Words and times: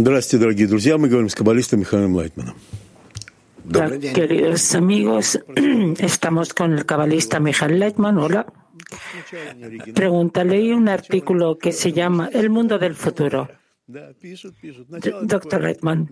Здравствуйте, 0.00 0.42
дорогие 0.42 0.66
друзья. 0.66 0.98
Мы 0.98 1.08
говорим 1.08 1.28
с 1.28 1.34
каббалистом 1.34 1.80
Михаилом 1.80 2.14
Лайтманом. 2.14 2.54
Hola, 3.68 3.98
queridos 3.98 4.74
amigos, 4.76 5.40
estamos 5.98 6.54
con 6.54 6.72
el 6.74 6.86
cabalista 6.86 7.40
Michael 7.40 7.80
Leitman. 7.80 8.18
Hola. 8.18 8.46
Pregunta, 9.94 10.44
leí 10.44 10.72
un 10.72 10.88
artículo 10.88 11.58
que 11.58 11.72
se 11.72 11.92
llama 11.92 12.30
El 12.32 12.50
mundo 12.50 12.78
del 12.78 12.94
futuro. 12.94 13.48
Doctor 15.23 15.61
Redman, 15.61 16.09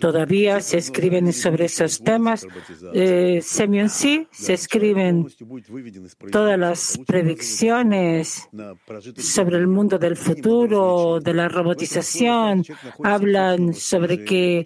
todavía 0.00 0.60
se 0.60 0.78
escriben 0.78 1.32
sobre 1.32 1.66
esos 1.66 2.02
temas. 2.02 2.46
Eh, 2.94 3.40
sí, 3.42 4.26
se 4.30 4.54
escriben 4.54 5.26
todas 6.30 6.58
las 6.58 6.98
predicciones 7.06 8.48
sobre 9.16 9.58
el 9.58 9.66
mundo 9.66 9.98
del 9.98 10.16
futuro, 10.16 11.20
de 11.20 11.34
la 11.34 11.48
robotización. 11.48 12.64
Hablan 13.02 13.74
sobre 13.74 14.24
que 14.24 14.64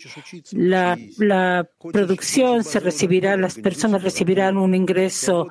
la, 0.53 0.99
la 1.19 1.69
producción 1.93 2.65
se 2.65 2.81
recibirá, 2.81 3.37
las 3.37 3.57
personas 3.57 4.03
recibirán 4.03 4.57
un 4.57 4.75
ingreso 4.75 5.49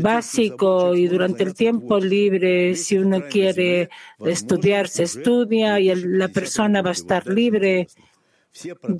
básico 0.00 0.94
y 0.94 1.08
durante 1.08 1.44
el 1.44 1.54
tiempo 1.54 1.98
libre, 1.98 2.74
si 2.74 2.96
uno 2.96 3.22
quiere 3.28 3.88
estudiar, 4.20 4.88
se 4.88 5.04
estudia 5.04 5.80
y 5.80 5.90
el 5.90 5.97
la 6.04 6.28
persona 6.28 6.82
va 6.82 6.90
a 6.90 6.92
estar 6.92 7.26
libre, 7.26 7.88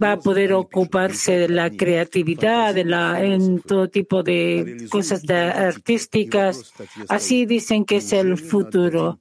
va 0.03 0.13
a 0.13 0.19
poder 0.19 0.53
ocuparse 0.53 1.33
de 1.37 1.49
la 1.49 1.71
creatividad, 1.71 2.75
de 2.75 2.85
la, 2.85 3.23
en 3.25 3.61
todo 3.61 3.89
tipo 3.89 4.23
de 4.23 4.87
cosas 4.91 5.29
artísticas. 5.29 6.73
Así 7.09 7.47
dicen 7.47 7.85
que 7.85 7.97
es 7.97 8.13
el 8.13 8.37
futuro. 8.37 9.19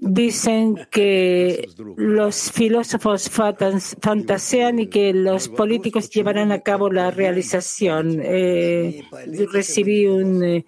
Dicen 0.00 0.86
que 0.90 1.68
los 1.96 2.50
filósofos 2.52 3.28
fantasean 3.28 4.78
y 4.78 4.86
que 4.86 5.12
los 5.12 5.48
políticos 5.48 6.08
llevarán 6.10 6.52
a 6.52 6.60
cabo 6.60 6.90
la 6.90 7.10
realización. 7.10 8.20
Eh, 8.22 9.04
recibí 9.52 10.06
un. 10.06 10.42
Eh, 10.42 10.64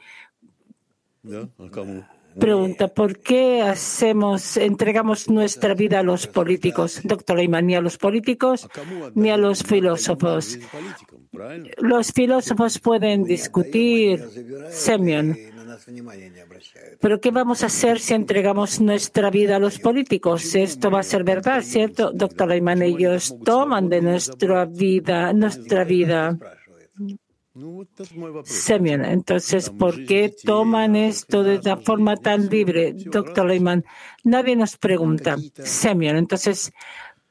Pregunta, 2.39 2.89
¿por 2.89 3.19
qué 3.19 3.63
hacemos, 3.63 4.57
entregamos 4.57 5.29
nuestra 5.29 5.75
vida 5.75 6.01
a 6.01 6.03
los 6.03 6.27
políticos? 6.27 7.01
Doctor 7.05 7.39
Ayman, 7.39 7.67
ni 7.67 7.75
a 7.75 7.81
los 7.81 7.97
políticos 7.99 8.69
ni 9.15 9.31
a 9.31 9.37
los 9.37 9.63
filósofos. 9.63 10.59
Los 11.79 12.13
filósofos 12.13 12.79
pueden 12.79 13.25
discutir, 13.25 14.23
Semyon, 14.71 15.37
pero 17.01 17.21
¿qué 17.21 17.31
vamos 17.31 17.63
a 17.63 17.67
hacer 17.67 17.99
si 17.99 18.15
entregamos 18.15 18.81
nuestra 18.81 19.31
vida 19.31 19.57
a 19.57 19.59
los 19.59 19.79
políticos? 19.79 20.55
Esto 20.55 20.91
va 20.91 21.01
a 21.01 21.03
ser 21.03 21.25
verdad, 21.25 21.63
¿cierto? 21.63 22.13
Doctor 22.13 22.51
Ayman, 22.51 22.83
ellos 22.83 23.37
toman 23.45 23.89
de 23.89 24.01
nuestra 24.01 24.65
vida, 24.65 25.33
nuestra 25.33 25.85
vida. 25.85 26.39
Semyon, 28.45 29.05
entonces, 29.05 29.71
¿por 29.71 30.05
qué 30.05 30.35
toman 30.45 30.95
esto 30.95 31.43
de 31.43 31.59
una 31.59 31.79
forma 31.79 32.17
tan 32.17 32.49
libre? 32.49 32.93
Doctor 32.93 33.47
Lehman, 33.47 33.85
nadie 34.25 34.57
nos 34.57 34.77
pregunta. 34.77 35.37
Semyon, 35.55 36.17
entonces, 36.17 36.73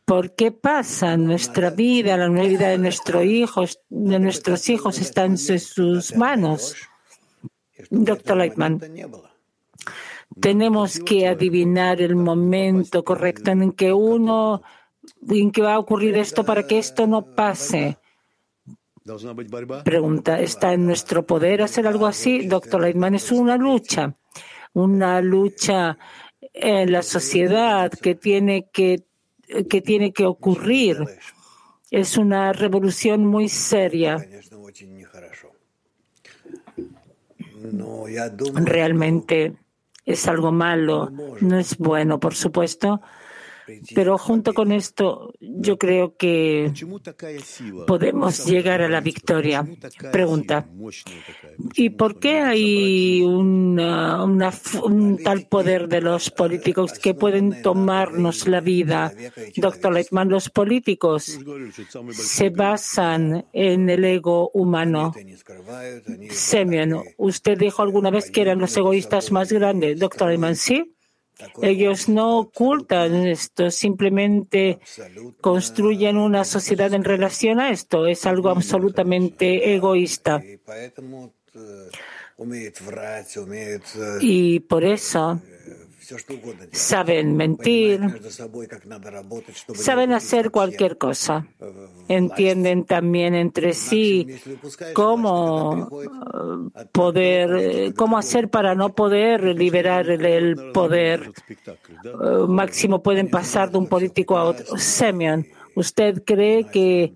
¿por 0.03 0.33
qué 0.33 0.51
pasa 0.51 1.15
nuestra 1.15 1.69
vida, 1.69 2.17
la 2.17 2.29
vida 2.29 2.69
de 2.69 2.77
nuestros 2.87 3.23
hijos, 3.23 3.79
de 3.89 4.19
nuestros 4.19 4.67
hijos 4.69 4.99
está 4.99 5.25
en 5.25 5.37
sus 5.37 6.15
manos? 6.15 6.75
Doctor 7.91 8.37
Leitman, 8.37 8.81
tenemos 10.39 10.99
que 10.99 11.27
adivinar 11.27 12.01
el 12.01 12.15
momento 12.15 13.03
correcto 13.03 13.51
en 13.51 13.71
que 13.73 13.93
uno, 13.93 14.63
en 15.29 15.51
que 15.51 15.61
va 15.61 15.75
a 15.75 15.79
ocurrir 15.79 16.17
esto 16.17 16.43
para 16.43 16.65
que 16.65 16.79
esto 16.79 17.05
no 17.05 17.35
pase. 17.35 17.99
Pregunta, 19.83 20.39
¿está 20.39 20.73
en 20.73 20.88
nuestro 20.88 21.27
poder 21.27 21.61
hacer 21.61 21.85
algo 21.85 22.07
así? 22.07 22.47
Doctor 22.47 22.81
Leitman, 22.81 23.13
es 23.13 23.31
una 23.31 23.55
lucha, 23.55 24.16
una 24.73 25.21
lucha 25.21 25.95
en 26.51 26.91
la 26.91 27.03
sociedad 27.03 27.91
que 27.91 28.15
tiene 28.15 28.67
que, 28.73 29.03
que 29.69 29.81
tiene 29.81 30.11
que 30.11 30.25
ocurrir. 30.25 30.97
Es 31.91 32.17
una 32.17 32.51
revolución 32.51 33.27
muy 33.27 33.47
seria. 33.47 34.17
Realmente 38.55 39.53
es 40.03 40.27
algo 40.27 40.51
malo, 40.51 41.11
no 41.41 41.59
es 41.59 41.77
bueno, 41.77 42.19
por 42.19 42.33
supuesto, 42.33 43.01
pero 43.93 44.17
junto 44.17 44.53
con 44.53 44.71
esto, 44.71 45.33
yo 45.39 45.77
creo 45.77 46.15
que 46.15 46.71
podemos 47.87 48.45
llegar 48.45 48.81
a 48.81 48.89
la 48.89 49.01
victoria. 49.01 49.67
Pregunta. 50.11 50.67
¿Y 51.73 51.89
por 51.91 52.19
qué 52.19 52.39
hay 52.39 53.21
un 53.21 53.77
tal 55.23 55.47
poder 55.47 55.87
de 55.87 56.01
los 56.01 56.29
políticos 56.31 56.99
que 56.99 57.13
pueden 57.13 57.61
tomarnos 57.61 58.47
la 58.47 58.61
vida? 58.61 59.11
Doctor 59.55 59.93
Leitman, 59.93 60.29
los 60.29 60.49
políticos 60.49 61.39
se 62.11 62.49
basan 62.49 63.45
en 63.53 63.89
el 63.89 64.05
ego 64.05 64.51
humano. 64.53 65.13
Semyon, 66.29 67.01
¿usted 67.17 67.57
dijo 67.57 67.81
alguna 67.81 68.09
vez 68.09 68.31
que 68.31 68.41
eran 68.41 68.59
los 68.59 68.75
egoístas 68.77 69.31
más 69.31 69.51
grandes? 69.51 69.99
Doctor 69.99 70.29
Leitman, 70.29 70.55
sí. 70.55 70.94
Ellos 71.62 72.07
no 72.07 72.40
ocultan 72.40 73.28
esto, 73.28 73.69
simplemente 73.72 74.79
construyen 75.41 76.18
una 76.18 76.46
sociedad 76.46 76.94
en 76.94 77.03
relación 77.03 77.59
a 77.59 77.72
esto. 77.72 78.07
Es 78.07 78.25
algo 78.25 78.50
absolutamente 78.50 79.74
egoísta. 79.75 80.41
Y 84.22 84.59
por 84.62 84.84
eso 84.84 85.41
saben 86.71 87.35
mentir, 87.35 88.01
saben 89.73 90.13
hacer 90.13 90.51
cualquier 90.51 90.97
cosa. 90.97 91.47
Entienden 92.07 92.85
también 92.85 93.35
entre 93.35 93.73
sí 93.73 94.27
cómo 94.94 95.89
poder, 96.91 97.94
cómo 97.95 98.17
hacer 98.17 98.49
para 98.49 98.75
no 98.75 98.94
poder 98.94 99.44
liberar 99.44 100.09
el 100.09 100.71
poder. 100.73 101.31
Máximo 102.47 103.01
pueden 103.01 103.29
pasar 103.29 103.71
de 103.71 103.77
un 103.77 103.88
político 103.88 104.38
a 104.38 104.44
otro. 104.45 104.77
Semyon, 104.77 105.45
¿Usted 105.75 106.24
cree 106.24 106.66
que 106.66 107.13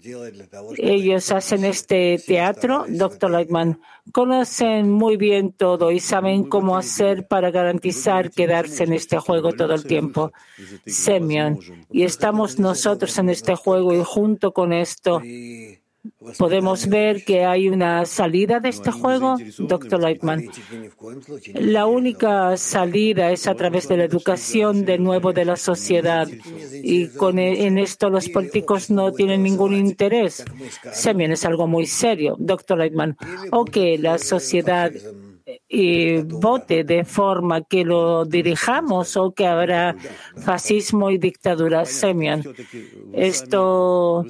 ellos 0.77 1.31
hacen 1.31 1.63
este 1.63 2.21
teatro, 2.25 2.85
doctor 2.89 3.31
Leitman? 3.31 3.79
Conocen 4.11 4.91
muy 4.91 5.17
bien 5.17 5.53
todo 5.53 5.91
y 5.91 5.99
saben 5.99 6.43
cómo 6.43 6.77
hacer 6.77 7.27
para 7.27 7.51
garantizar 7.51 8.31
quedarse 8.31 8.83
en 8.83 8.93
este 8.93 9.17
juego 9.17 9.53
todo 9.53 9.73
el 9.73 9.85
tiempo. 9.85 10.31
Semyon, 10.85 11.59
y 11.89 12.03
estamos 12.03 12.59
nosotros 12.59 13.17
en 13.17 13.29
este 13.29 13.55
juego 13.55 13.93
y 13.93 14.03
junto 14.03 14.51
con 14.51 14.73
esto 14.73 15.21
¿Podemos 16.37 16.87
ver 16.87 17.23
que 17.23 17.45
hay 17.45 17.69
una 17.69 18.05
salida 18.05 18.59
de 18.59 18.69
este 18.69 18.91
juego, 18.91 19.37
doctor 19.57 20.01
Leitman? 20.01 20.45
La 21.53 21.85
única 21.85 22.57
salida 22.57 23.31
es 23.31 23.47
a 23.47 23.55
través 23.55 23.87
de 23.87 23.97
la 23.97 24.03
educación 24.03 24.85
de 24.85 24.97
nuevo 24.97 25.33
de 25.33 25.45
la 25.45 25.55
sociedad 25.55 26.27
y 26.83 27.03
e, 27.03 27.67
en 27.67 27.77
esto 27.77 28.09
los 28.09 28.29
políticos 28.29 28.89
no 28.89 29.11
tienen 29.11 29.43
ningún 29.43 29.75
interés. 29.75 30.43
Semyon 30.91 31.31
es 31.31 31.45
algo 31.45 31.67
muy 31.67 31.85
serio, 31.85 32.35
doctor 32.39 32.77
Leitman. 32.77 33.17
O 33.51 33.65
que 33.65 33.97
la 33.97 34.17
sociedad 34.17 34.91
y 35.67 36.21
vote 36.21 36.83
de 36.83 37.03
forma 37.03 37.61
que 37.63 37.83
lo 37.83 38.25
dirijamos 38.25 39.15
o 39.17 39.31
que 39.31 39.47
habrá 39.47 39.95
fascismo 40.35 41.09
y 41.11 41.17
dictadura. 41.17 41.85
Semyon, 41.85 42.43
esto. 43.13 44.25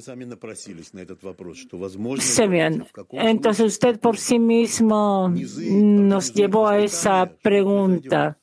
Semyon, 2.18 2.86
entonces 3.12 3.66
usted 3.66 4.00
por 4.00 4.16
sí 4.16 4.38
mismo 4.38 5.32
nos 5.32 6.32
llevó 6.34 6.68
a 6.68 6.78
esa 6.78 7.30
pregunta. 7.42 8.36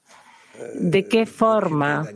¿De 0.74 1.06
qué 1.06 1.26
forma 1.26 2.08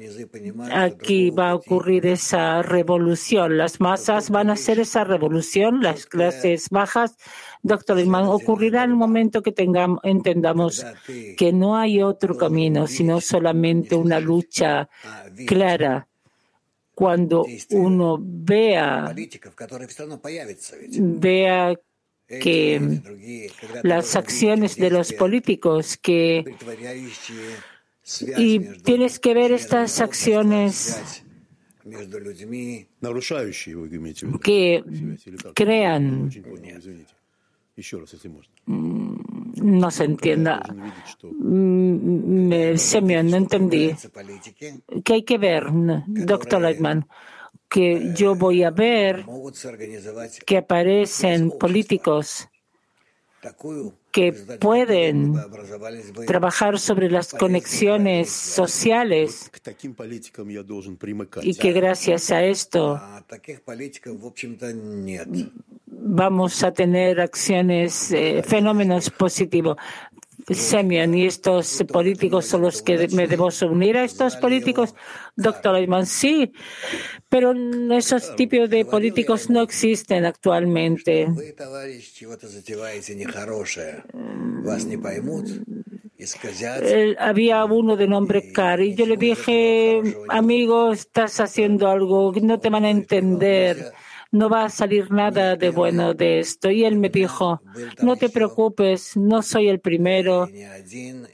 aquí 0.72 1.30
va 1.30 1.52
a 1.52 1.56
ocurrir 1.56 2.06
esa 2.06 2.62
revolución? 2.62 3.58
¿Las 3.58 3.80
masas 3.80 4.30
van 4.30 4.50
a 4.50 4.54
hacer 4.54 4.80
esa 4.80 5.04
revolución? 5.04 5.82
¿Las 5.82 6.06
clases 6.06 6.70
bajas? 6.70 7.18
Doctor 7.64 7.98
Lehmann, 7.98 8.26
ocurrirá 8.26 8.84
el 8.84 8.96
momento 8.96 9.44
que 9.44 9.52
tengamos, 9.52 10.00
entendamos 10.04 10.86
que 11.38 11.54
no 11.54 11.78
hay 11.78 12.02
otro 12.02 12.36
camino, 12.36 12.88
sino 12.88 13.22
solamente 13.22 13.96
una 13.96 14.20
lucha 14.20 14.90
clara. 15.46 16.08
Cuando 16.96 17.46
uno 17.72 18.18
vea, 18.20 19.14
vea 21.00 21.76
que 22.28 23.02
las 23.84 24.16
acciones 24.16 24.76
de 24.76 24.90
los 24.90 25.14
políticos 25.14 25.98
que 25.98 26.46
y 28.38 28.60
tienes 28.82 29.20
que 29.20 29.34
ver 29.34 29.52
estas 29.52 30.00
acciones 30.00 31.24
que 34.44 34.84
crean 35.54 36.30
no 39.62 39.92
se 39.92 40.04
entienda. 40.04 40.64
Mm, 41.40 42.76
Semyon, 42.76 43.30
no 43.30 43.38
entendí. 43.38 43.94
¿Qué 45.04 45.14
hay 45.14 45.24
que 45.24 45.38
ver, 45.38 45.66
doctor 46.08 46.62
Leitman? 46.62 47.08
Que 47.70 48.12
yo 48.16 48.36
voy 48.36 48.64
a 48.64 48.72
ver 48.72 49.26
que 50.46 50.58
aparecen 50.58 51.52
políticos 51.52 52.50
que 54.12 54.34
pueden 54.60 55.34
trabajar 56.28 56.80
sobre 56.80 57.10
las 57.10 57.34
conexiones 57.34 58.30
sociales. 58.30 59.50
Y 61.42 61.56
que 61.56 61.72
gracias 61.72 62.32
a 62.32 62.44
esto 62.44 63.02
vamos 66.04 66.64
a 66.64 66.72
tener 66.72 67.22
acciones, 67.22 68.12
eh, 68.12 68.42
fenómenos 68.44 69.10
positivos. 69.10 69.78
Semyon 70.50 71.16
y 71.16 71.26
estos 71.26 71.84
políticos 71.92 72.46
son 72.46 72.62
los 72.64 72.82
que 72.82 73.08
me 73.10 73.28
debo 73.28 73.50
unir 73.64 73.98
a 73.98 74.04
estos 74.04 74.36
políticos. 74.38 74.96
Doctor 75.36 75.76
Ayman, 75.76 76.06
sí, 76.06 76.52
pero 77.30 77.54
esos 77.94 78.36
tipos 78.36 78.70
de 78.70 78.86
políticos 78.86 79.50
no 79.50 79.62
existen 79.62 80.26
actualmente. 80.26 81.28
había 87.18 87.66
uno 87.66 87.96
de 87.96 88.08
nombre 88.08 88.52
Car 88.52 88.82
y 88.82 88.96
yo 88.96 89.06
le 89.06 89.18
dije, 89.18 90.02
amigo, 90.30 90.92
estás 90.92 91.40
haciendo 91.40 91.90
algo 91.90 92.32
no 92.42 92.60
te 92.60 92.70
van 92.70 92.86
a 92.86 92.90
entender 92.90 93.94
no 94.32 94.50
va 94.50 94.66
a 94.66 94.70
salir 94.70 95.12
nada 95.12 95.56
de 95.56 95.70
bueno 95.70 96.14
de 96.14 96.40
esto. 96.40 96.72
Y 96.72 96.86
él 96.86 96.98
me 96.98 97.10
dijo, 97.10 97.62
no 98.02 98.16
te 98.16 98.30
preocupes, 98.30 99.18
no 99.18 99.42
soy 99.42 99.68
el 99.68 99.80
primero. 99.80 100.48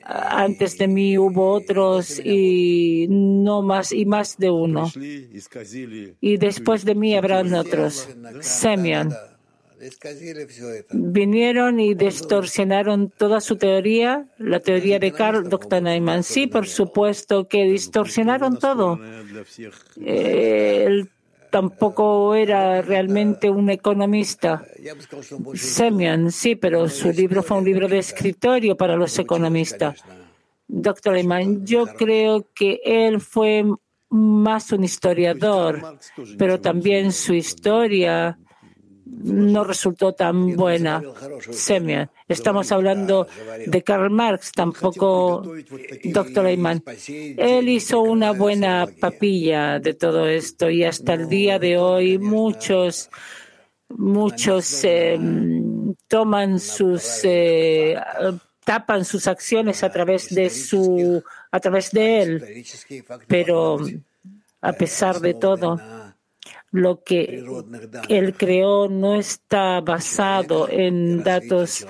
Antes 0.04 0.78
de 0.78 0.88
mí 0.88 1.18
hubo 1.18 1.52
otros 1.52 2.20
y 2.20 3.08
no 3.10 3.62
más, 3.62 3.92
y 3.92 4.06
más 4.06 4.38
de 4.38 4.50
uno. 4.50 4.92
Y 6.20 6.38
después 6.38 6.86
de 6.86 6.96
mí 6.96 7.16
habrán 7.16 7.54
otros. 7.54 8.10
Semyon. 8.42 9.14
Vinieron 10.92 11.80
y 11.80 11.94
distorsionaron 11.94 13.12
toda 13.16 13.42
su 13.42 13.58
teoría, 13.58 14.26
la 14.40 14.60
teoría 14.60 14.98
de 14.98 15.12
Carl 15.12 15.48
Dr. 15.48 15.84
Neumann. 15.84 16.24
Sí, 16.24 16.48
por 16.48 16.68
supuesto 16.68 17.48
que 17.48 17.66
distorsionaron 17.66 18.58
todo. 18.58 19.00
el 20.04 21.12
tampoco 21.50 22.36
era 22.36 22.82
realmente 22.82 23.50
un 23.50 23.70
economista. 23.70 24.64
Semyon, 25.54 26.32
sí, 26.32 26.56
pero 26.56 26.88
su 26.90 27.12
libro 27.12 27.44
fue 27.44 27.58
un 27.58 27.66
libro 27.66 27.88
de 27.88 28.00
escritorio 28.00 28.76
para 28.76 28.96
los 28.96 29.18
economistas. 29.20 30.04
Doctor 30.68 31.14
Lehmann, 31.14 31.66
yo 31.66 31.86
creo 31.86 32.48
que 32.54 32.82
él 32.84 33.22
fue 33.22 33.64
más 34.10 34.72
un 34.72 34.84
historiador, 34.84 35.98
pero 36.38 36.60
también 36.60 37.12
su 37.12 37.34
historia 37.34 38.38
no 39.24 39.64
resultó 39.64 40.14
tan 40.14 40.56
buena. 40.56 41.02
Semyon. 41.52 42.10
Estamos 42.28 42.72
hablando 42.72 43.28
de 43.66 43.84
Karl 43.84 44.10
Marx, 44.10 44.52
tampoco 44.52 45.44
doctor 46.04 46.46
Eichmann. 46.48 46.84
Él 47.08 47.70
hizo 47.70 48.02
una 48.02 48.32
buena 48.32 48.88
papilla 49.00 49.80
de 49.80 49.94
todo 49.94 50.28
esto 50.28 50.70
y 50.70 50.84
hasta 50.84 51.14
el 51.14 51.30
día 51.30 51.60
de 51.60 51.78
hoy 51.78 52.18
muchos 52.18 53.10
muchos 53.90 54.84
em, 54.84 55.96
toman 56.10 56.60
sus 56.60 57.22
eh, 57.24 57.96
tapan 58.66 59.06
sus 59.06 59.28
acciones 59.28 59.82
a 59.84 59.90
través 59.90 60.34
de 60.36 60.50
su 60.50 61.24
a 61.52 61.60
través 61.60 61.92
de 61.92 62.22
él. 62.22 62.66
Pero 63.28 63.80
a 64.62 64.74
pesar 64.74 65.22
de 65.22 65.34
todo 65.34 65.80
lo 66.72 67.04
que 67.04 67.44
él 68.10 68.36
creó 68.36 68.90
no 68.90 69.16
está 69.16 69.82
basado 69.82 70.70
en 70.70 71.24
datos 71.24 71.88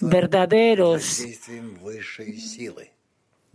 verdaderos, 0.00 1.22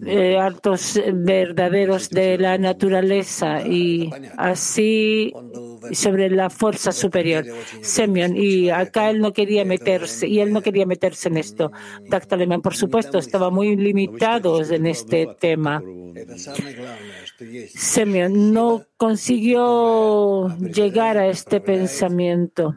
eh, 0.04 0.38
altos 0.38 1.00
verdaderos 1.14 2.10
de 2.10 2.38
la 2.38 2.58
naturaleza 2.58 3.66
y 3.66 4.10
así 4.36 5.32
sobre 5.94 6.30
la 6.30 6.50
fuerza 6.50 6.92
superior. 6.92 7.46
Semyon, 7.82 8.36
y 8.36 8.70
acá 8.70 9.10
él 9.10 9.20
no 9.20 9.32
quería 9.32 9.64
meterse, 9.64 10.28
y 10.28 10.40
él 10.40 10.52
no 10.52 10.62
quería 10.62 10.86
meterse 10.86 11.30
en 11.30 11.38
esto. 11.38 11.72
Lehmann, 12.38 12.62
por 12.62 12.76
supuesto, 12.76 13.18
estaba 13.18 13.50
muy 13.50 13.76
limitado 13.76 14.62
en 14.62 14.86
este 14.86 15.28
tema. 15.40 15.82
Semyon 17.70 18.52
no 18.52 18.84
consiguió 18.98 20.58
llegar 20.60 21.18
a 21.18 21.28
este 21.28 21.62
pensamiento. 21.62 22.76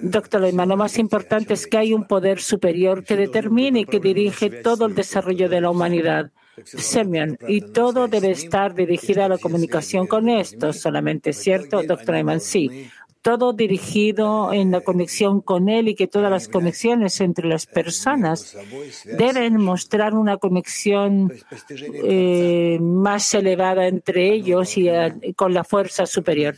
Doctor 0.00 0.40
Lehmann, 0.40 0.68
lo 0.68 0.76
más 0.76 0.98
importante 0.98 1.54
es 1.54 1.66
que 1.66 1.78
hay 1.78 1.92
un 1.92 2.04
poder 2.04 2.40
superior 2.40 3.04
que 3.04 3.16
determina 3.16 3.80
y 3.80 3.84
que 3.84 4.00
dirige 4.00 4.50
todo 4.50 4.86
el 4.86 4.94
desarrollo 4.94 5.48
de 5.48 5.60
la 5.60 5.70
humanidad. 5.70 6.30
Semyon, 6.64 7.38
y 7.46 7.60
todo 7.60 8.08
debe 8.08 8.30
estar 8.30 8.74
dirigido 8.74 9.24
a 9.24 9.28
la 9.28 9.38
comunicación 9.38 10.06
con 10.06 10.30
esto. 10.30 10.72
Solamente 10.72 11.34
cierto, 11.34 11.82
doctor 11.82 12.14
Lehmann, 12.14 12.40
sí 12.40 12.88
todo 13.26 13.52
dirigido 13.52 14.52
en 14.52 14.70
la 14.70 14.82
conexión 14.82 15.40
con 15.40 15.68
Él 15.68 15.88
y 15.88 15.96
que 15.96 16.06
todas 16.06 16.30
las 16.30 16.46
conexiones 16.46 17.20
entre 17.20 17.48
las 17.48 17.66
personas 17.66 18.56
deben 19.04 19.60
mostrar 19.60 20.14
una 20.14 20.36
conexión 20.36 21.32
eh, 22.04 22.78
más 22.80 23.34
elevada 23.34 23.88
entre 23.88 24.32
ellos 24.32 24.78
y 24.78 24.88
eh, 24.88 25.34
con 25.34 25.52
la 25.52 25.64
fuerza 25.64 26.06
superior. 26.06 26.54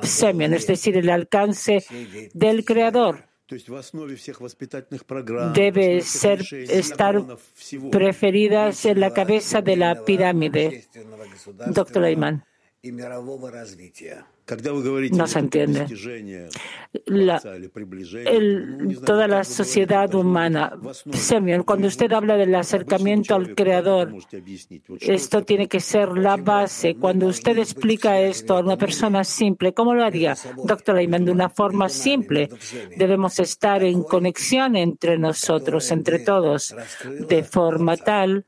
Semyon, 0.00 0.54
es 0.54 0.66
decir, 0.66 0.96
el 0.96 1.10
alcance 1.10 1.84
del 2.32 2.64
Creador 2.64 3.26
debe 5.54 6.00
ser 6.00 6.40
estar 6.70 7.22
preferidas 7.90 8.86
en 8.86 8.98
la 8.98 9.12
cabeza 9.12 9.60
de 9.60 9.76
la 9.76 10.06
pirámide. 10.06 10.86
Doctor 11.66 12.04
Ayman. 12.04 12.46
No 15.12 15.26
se 15.26 15.38
entiende. 15.38 15.86
toda 19.04 19.28
la 19.28 19.44
sociedad 19.44 20.14
humana. 20.14 20.78
Semyon, 21.12 21.62
cuando 21.62 21.88
usted 21.88 22.12
habla 22.12 22.36
del 22.36 22.54
acercamiento 22.54 23.34
al 23.34 23.54
Creador, 23.54 24.14
esto 25.00 25.42
tiene 25.42 25.68
que 25.68 25.80
ser 25.80 26.16
la 26.16 26.36
base. 26.36 26.96
Cuando 26.96 27.26
usted 27.26 27.58
explica 27.58 28.20
esto 28.20 28.56
a 28.56 28.60
una 28.60 28.76
persona 28.76 29.24
simple, 29.24 29.72
¿cómo 29.72 29.94
lo 29.94 30.04
haría? 30.04 30.36
Doctor 30.64 30.96
Lehman, 30.96 31.24
de 31.24 31.32
una 31.32 31.48
forma 31.48 31.88
simple. 31.88 32.48
Debemos 32.96 33.38
estar 33.38 33.82
en 33.82 34.02
conexión 34.02 34.76
entre 34.76 35.18
nosotros, 35.18 35.90
entre 35.90 36.18
todos, 36.20 36.74
de 37.28 37.42
forma 37.42 37.96
tal 37.96 38.44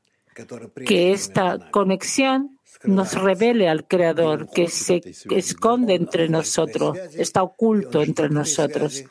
que 0.85 1.13
esta 1.13 1.71
conexión 1.71 2.54
nos 2.87 3.13
revele 3.13 3.67
al 3.67 3.87
Creador 3.87 4.49
que 4.49 4.67
se 4.67 5.01
esconde 5.31 5.95
entre 5.95 6.29
nosotros, 6.29 6.97
está 7.15 7.43
oculto 7.43 8.01
entre 8.01 8.29
nosotros. 8.29 9.03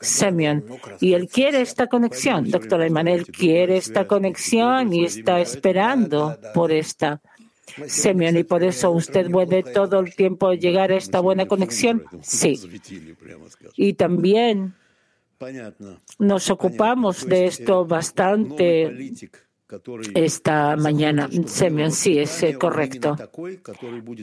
Semyon. 0.00 0.64
Y 1.00 1.12
él 1.12 1.28
quiere 1.28 1.60
esta 1.60 1.86
conexión, 1.86 2.50
doctor 2.50 2.82
Emanuel 2.82 3.26
quiere 3.26 3.76
esta 3.76 4.06
conexión 4.06 4.92
y 4.94 5.04
está 5.04 5.40
esperando 5.40 6.38
por 6.54 6.72
esta. 6.72 7.20
Semyon, 7.86 8.36
y 8.36 8.44
por 8.44 8.64
eso 8.64 8.90
usted 8.90 9.30
puede 9.30 9.62
todo 9.62 10.00
el 10.00 10.14
tiempo 10.14 10.52
llegar 10.54 10.90
a 10.90 10.96
esta 10.96 11.20
buena 11.20 11.46
conexión. 11.46 12.04
Sí. 12.22 12.58
Y 13.76 13.92
también 13.92 14.74
nos 16.18 16.50
ocupamos 16.50 17.26
de 17.26 17.46
esto 17.46 17.86
bastante 17.86 19.12
esta 20.14 20.76
mañana. 20.76 21.28
Semyon, 21.46 21.92
sí, 21.92 22.18
es 22.18 22.42
eh, 22.42 22.54
correcto. 22.54 23.16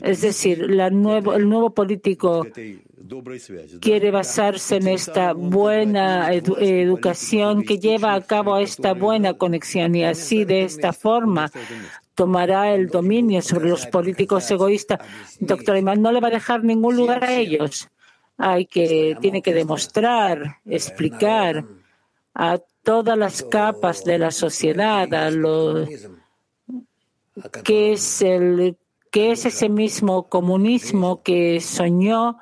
Es 0.02 0.20
decir, 0.20 0.62
el 0.62 1.00
nuevo 1.00 1.70
político 1.70 2.46
quiere 3.80 4.10
basarse 4.10 4.76
en 4.76 4.88
esta 4.88 5.32
buena 5.32 6.32
educación 6.32 7.62
que 7.62 7.78
lleva 7.78 8.14
a 8.14 8.20
cabo 8.20 8.58
esta 8.58 8.94
buena 8.94 9.34
conexión 9.34 9.94
y 9.94 10.04
así 10.04 10.44
de 10.44 10.64
esta 10.64 10.92
forma 10.92 11.50
tomará 12.14 12.74
el 12.74 12.88
dominio 12.88 13.40
sobre 13.42 13.68
los 13.68 13.86
políticos 13.86 14.50
egoístas. 14.50 14.98
Doctor 15.38 15.76
Iman 15.76 16.02
no 16.02 16.10
le 16.10 16.20
va 16.20 16.28
a 16.28 16.32
dejar 16.32 16.64
ningún 16.64 16.96
lugar 16.96 17.22
a 17.24 17.32
ellos. 17.32 17.88
Hay 18.36 18.66
que, 18.66 19.16
tiene 19.20 19.40
que 19.40 19.54
demostrar, 19.54 20.58
explicar 20.66 21.64
a 22.34 22.58
todas 22.88 23.18
las 23.18 23.42
capas 23.42 24.02
de 24.02 24.18
la 24.18 24.30
sociedad, 24.30 25.12
a 25.12 25.30
lo 25.30 25.86
que 27.62 27.92
es 27.92 28.22
el 28.22 28.78
que 29.10 29.32
es 29.32 29.44
ese 29.44 29.68
mismo 29.68 30.26
comunismo 30.30 31.22
que 31.22 31.60
soñó 31.60 32.38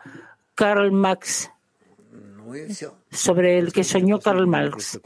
Karl 0.55 0.93
Marx, 0.93 1.51
sobre 3.11 3.59
el 3.59 3.73
que 3.73 3.83
soñó 3.83 4.21
Karl 4.21 4.47
Marx. 4.47 5.01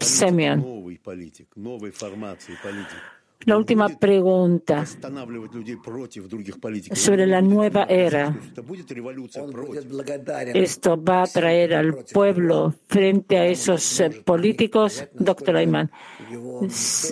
Semyon. 0.00 0.62
La 3.44 3.56
última 3.56 3.88
pregunta 3.88 4.84
sobre 6.94 7.26
la 7.26 7.40
nueva 7.42 7.84
era. 7.84 8.36
¿Esto 10.54 11.02
va 11.02 11.22
a 11.22 11.26
traer 11.26 11.74
al 11.74 12.04
pueblo 12.12 12.74
frente 12.86 13.38
a 13.38 13.46
esos 13.46 14.00
eh, 14.00 14.10
políticos? 14.24 15.04
Doctor 15.12 15.56
Ayman, 15.56 15.90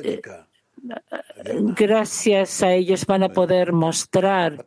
eh, 0.02 0.21
gracias 1.76 2.62
a 2.62 2.73
ellos 2.73 3.07
van 3.07 3.23
a 3.23 3.28
poder 3.28 3.73
mostrar 3.73 4.66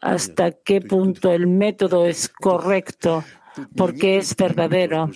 hasta 0.00 0.52
qué 0.52 0.80
punto 0.80 1.32
el 1.32 1.46
método 1.46 2.06
es 2.06 2.28
correcto 2.28 3.24
porque 3.76 4.18
es 4.18 4.34
verdadero. 4.36 5.10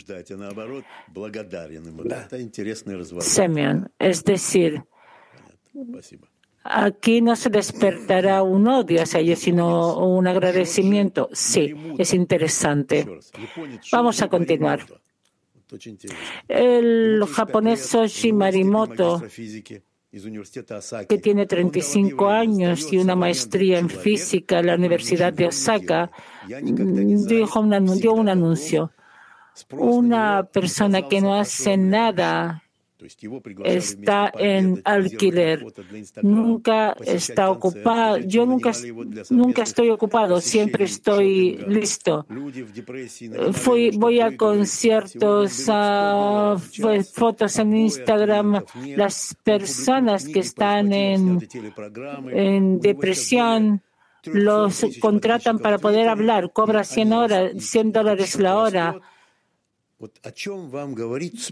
Semyon, 3.20 3.92
es 3.98 4.24
decir, 4.24 4.82
Aquí 6.62 7.22
no 7.22 7.36
se 7.36 7.48
despertará 7.48 8.42
un 8.42 8.68
odio 8.68 9.02
hacia 9.02 9.20
ellos, 9.20 9.38
sino 9.38 9.96
un 10.06 10.26
agradecimiento. 10.26 11.30
Sí, 11.32 11.74
es 11.96 12.12
interesante. 12.12 13.06
Vamos 13.90 14.20
a 14.20 14.28
continuar. 14.28 14.84
El 16.46 17.24
japonés 17.32 17.80
Soshi 17.80 18.32
Marimoto, 18.32 19.22
que 21.08 21.18
tiene 21.18 21.46
35 21.46 22.28
años 22.28 22.92
y 22.92 22.98
una 22.98 23.16
maestría 23.16 23.78
en 23.78 23.88
física 23.88 24.58
en 24.58 24.66
la 24.66 24.74
Universidad 24.74 25.32
de 25.32 25.46
Osaka, 25.46 26.10
dijo 27.26 27.62
dio 27.96 28.12
un 28.12 28.28
anuncio. 28.28 28.92
Una 29.72 30.44
persona 30.44 31.08
que 31.08 31.20
no 31.20 31.34
hace 31.34 31.76
nada 31.76 32.62
está 33.64 34.32
en 34.36 34.80
alquiler. 34.84 35.64
Nunca 36.22 36.96
está 37.04 37.50
ocupado. 37.50 38.18
Yo 38.18 38.46
nunca, 38.46 38.72
nunca 39.30 39.62
estoy 39.62 39.90
ocupado, 39.90 40.40
siempre 40.40 40.84
estoy 40.84 41.58
listo. 41.66 42.26
Fui, 43.52 43.90
voy 43.90 44.20
a 44.20 44.36
conciertos, 44.36 45.66
a 45.68 46.56
fotos 47.14 47.58
en 47.58 47.76
Instagram. 47.76 48.64
Las 48.96 49.36
personas 49.42 50.26
que 50.26 50.40
están 50.40 50.92
en, 50.92 51.46
en 52.32 52.80
depresión 52.80 53.82
los 54.24 54.84
contratan 55.00 55.58
para 55.58 55.78
poder 55.78 56.08
hablar, 56.08 56.52
cobra 56.52 56.84
100, 56.84 57.12
horas, 57.12 57.52
100 57.58 57.92
dólares 57.92 58.38
la 58.38 58.56
hora 58.56 59.00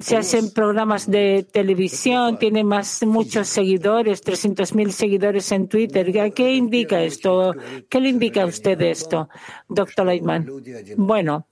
se 0.00 0.16
hacen 0.16 0.50
programas 0.52 1.10
de 1.10 1.46
televisión, 1.50 2.38
tiene 2.38 2.64
más 2.64 3.02
muchos 3.04 3.48
seguidores, 3.48 4.22
300 4.22 4.74
mil 4.74 4.92
seguidores 4.92 5.52
en 5.52 5.68
Twitter. 5.68 6.32
¿Qué 6.32 6.54
indica 6.54 7.02
esto? 7.02 7.54
¿Qué 7.90 8.00
le 8.00 8.08
indica 8.08 8.42
a 8.42 8.46
usted 8.46 8.80
esto, 8.80 9.28
doctor 9.68 10.06
Leitman? 10.06 10.46
Bueno, 10.96 11.46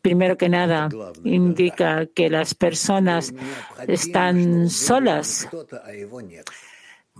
primero 0.00 0.38
que 0.38 0.48
nada, 0.48 0.88
indica 1.24 2.06
que 2.06 2.30
las 2.30 2.54
personas 2.54 3.34
están 3.88 4.70
solas 4.70 5.48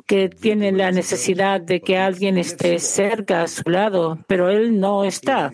que 0.06 0.28
tiene 0.28 0.72
la 0.72 0.90
necesidad 0.90 1.60
de 1.60 1.80
que 1.80 1.98
alguien 1.98 2.38
esté 2.38 2.78
cerca 2.78 3.42
a 3.42 3.48
su 3.48 3.68
lado, 3.68 4.18
pero 4.26 4.48
él 4.48 4.78
no 4.78 5.04
está. 5.04 5.50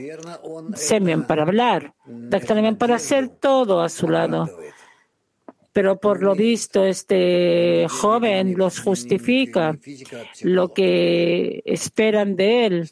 Semen 0.74 1.24
para 1.24 1.42
hablar, 1.42 1.94
también 2.46 2.76
para 2.76 2.96
hacer 2.96 3.28
todo 3.28 3.80
a 3.80 3.88
su 3.88 4.08
lado. 4.08 4.48
Pero 5.72 5.98
por 5.98 6.22
lo 6.22 6.36
visto, 6.36 6.84
este 6.84 7.86
joven 7.88 8.54
los 8.56 8.78
justifica 8.78 9.76
lo 10.42 10.72
que 10.72 11.62
esperan 11.64 12.36
de 12.36 12.66
él 12.66 12.90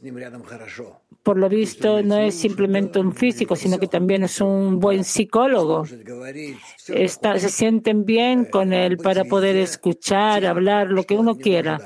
por 1.23 1.39
lo 1.39 1.49
visto, 1.49 2.03
no 2.03 2.19
es 2.19 2.35
simplemente 2.35 2.99
un 2.99 3.15
físico, 3.15 3.55
sino 3.55 3.79
que 3.79 3.87
también 3.87 4.25
es 4.25 4.41
un 4.41 4.81
buen 4.81 5.05
psicólogo. 5.05 5.85
se 5.87 7.49
sienten 7.49 8.05
bien 8.05 8.45
con 8.47 8.73
él 8.73 8.97
para 8.97 9.25
poder 9.25 9.57
escuchar, 9.57 10.45
hablar, 10.45 10.89
lo 10.89 11.05
que 11.05 11.15
uno 11.15 11.37
quiera. 11.37 11.81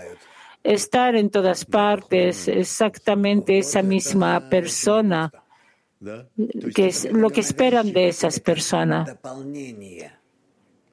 Estar 0.63 1.15
en 1.17 1.31
todas 1.31 1.65
partes, 1.65 2.49
exactamente 2.49 3.59
esa 3.59 3.83
misma 3.83 4.49
persona, 4.49 5.31
que 6.75 6.87
es 6.87 7.11
lo 7.13 7.31
que 7.31 7.41
esperan 7.41 7.93
de 7.93 8.09
esas 8.09 8.41
personas. 8.41 9.17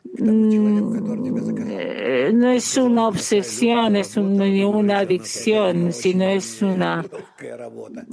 Mm, 0.03 1.69
eh, 1.69 2.31
no 2.33 2.51
es 2.51 2.77
una 2.77 3.07
obsesión, 3.07 3.95
es 3.95 4.17
una 4.17 4.99
adicción, 4.99 5.91
sino 5.93 6.25
es 6.25 6.61
una, 6.61 7.05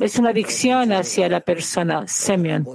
es 0.00 0.18
una 0.18 0.30
adicción 0.30 0.92
hacia 0.92 1.28
la 1.28 1.40
persona. 1.40 2.06
Semyon. 2.06 2.66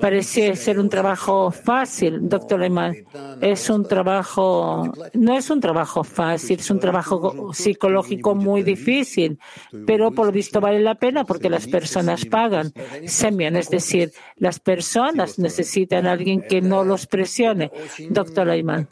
Parece 0.00 0.56
ser 0.56 0.78
un 0.78 0.88
trabajo 0.88 1.50
fácil, 1.50 2.28
doctor 2.28 2.60
Lehmann. 2.60 2.96
Es 3.40 3.70
un 3.70 3.86
trabajo, 3.86 4.92
no 5.14 5.36
es 5.36 5.50
un 5.50 5.60
trabajo 5.60 6.04
fácil, 6.04 6.60
es 6.60 6.70
un 6.70 6.80
trabajo 6.80 7.52
psicológico 7.52 8.34
muy 8.34 8.62
difícil, 8.62 9.38
pero 9.86 10.10
por 10.12 10.26
lo 10.26 10.32
visto 10.32 10.60
vale 10.60 10.80
la 10.80 10.94
pena 10.94 11.24
porque 11.24 11.50
las 11.50 11.66
personas 11.66 12.24
pagan. 12.24 12.72
Semian, 13.06 13.56
es 13.56 13.70
decir, 13.70 14.12
las 14.36 14.60
personas 14.60 15.38
necesitan 15.38 16.06
a 16.06 16.12
alguien 16.12 16.42
que 16.42 16.60
no 16.60 16.84
los 16.84 17.06
presione. 17.06 17.70
Doctor 18.10 18.46
Lehmann, 18.46 18.88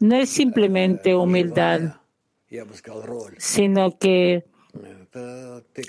no 0.00 0.16
es 0.16 0.30
simplemente 0.30 1.14
humildad, 1.14 1.96
sino 3.38 3.98
que 3.98 4.44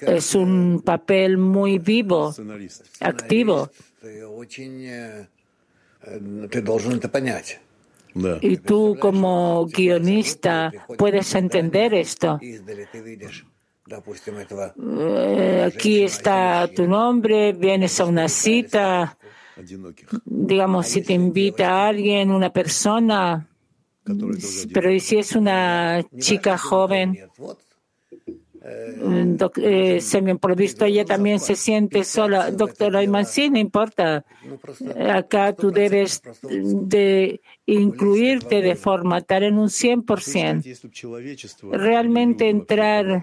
es 0.02 0.36
un 0.36 0.82
papel 0.84 1.38
muy 1.38 1.80
vivo, 1.80 2.34
activo. 3.00 3.70
Y 8.42 8.58
tú 8.58 8.98
como 9.00 9.66
guionista 9.66 10.72
puedes 10.98 11.34
entender 11.36 11.94
esto. 11.94 12.40
Eh, 14.78 15.64
aquí 15.66 16.04
está 16.04 16.70
tu 16.74 16.88
nombre, 16.88 17.54
vienes 17.54 18.00
a 18.00 18.06
una 18.06 18.30
cita, 18.30 19.18
digamos, 20.26 20.88
si 20.88 21.02
te 21.02 21.14
invita 21.14 21.70
a 21.70 21.88
alguien, 21.88 22.32
una 22.32 22.52
persona, 22.52 23.48
pero 24.74 24.92
¿y 24.92 25.00
si 25.00 25.18
es 25.18 25.34
una 25.34 26.04
chica 26.20 26.58
joven? 26.58 27.30
Eh, 28.66 30.00
semi 30.00 30.36
por 30.36 30.56
visto 30.56 30.86
ella 30.86 31.04
también 31.04 31.40
se 31.40 31.56
siente 31.56 32.04
sola. 32.04 32.52
Doctor 32.52 32.96
Ayman, 32.96 33.26
sí, 33.26 33.50
no 33.50 33.60
importa. 33.60 34.26
Acá 35.12 35.54
tú 35.54 35.72
debes 35.72 36.22
de 36.42 37.42
incluirte 37.66 38.62
de 38.62 38.76
forma 38.76 39.22
tal 39.22 39.44
en 39.44 39.58
un 39.58 39.70
100%. 39.70 41.72
Realmente 41.72 42.50
entrar 42.50 43.22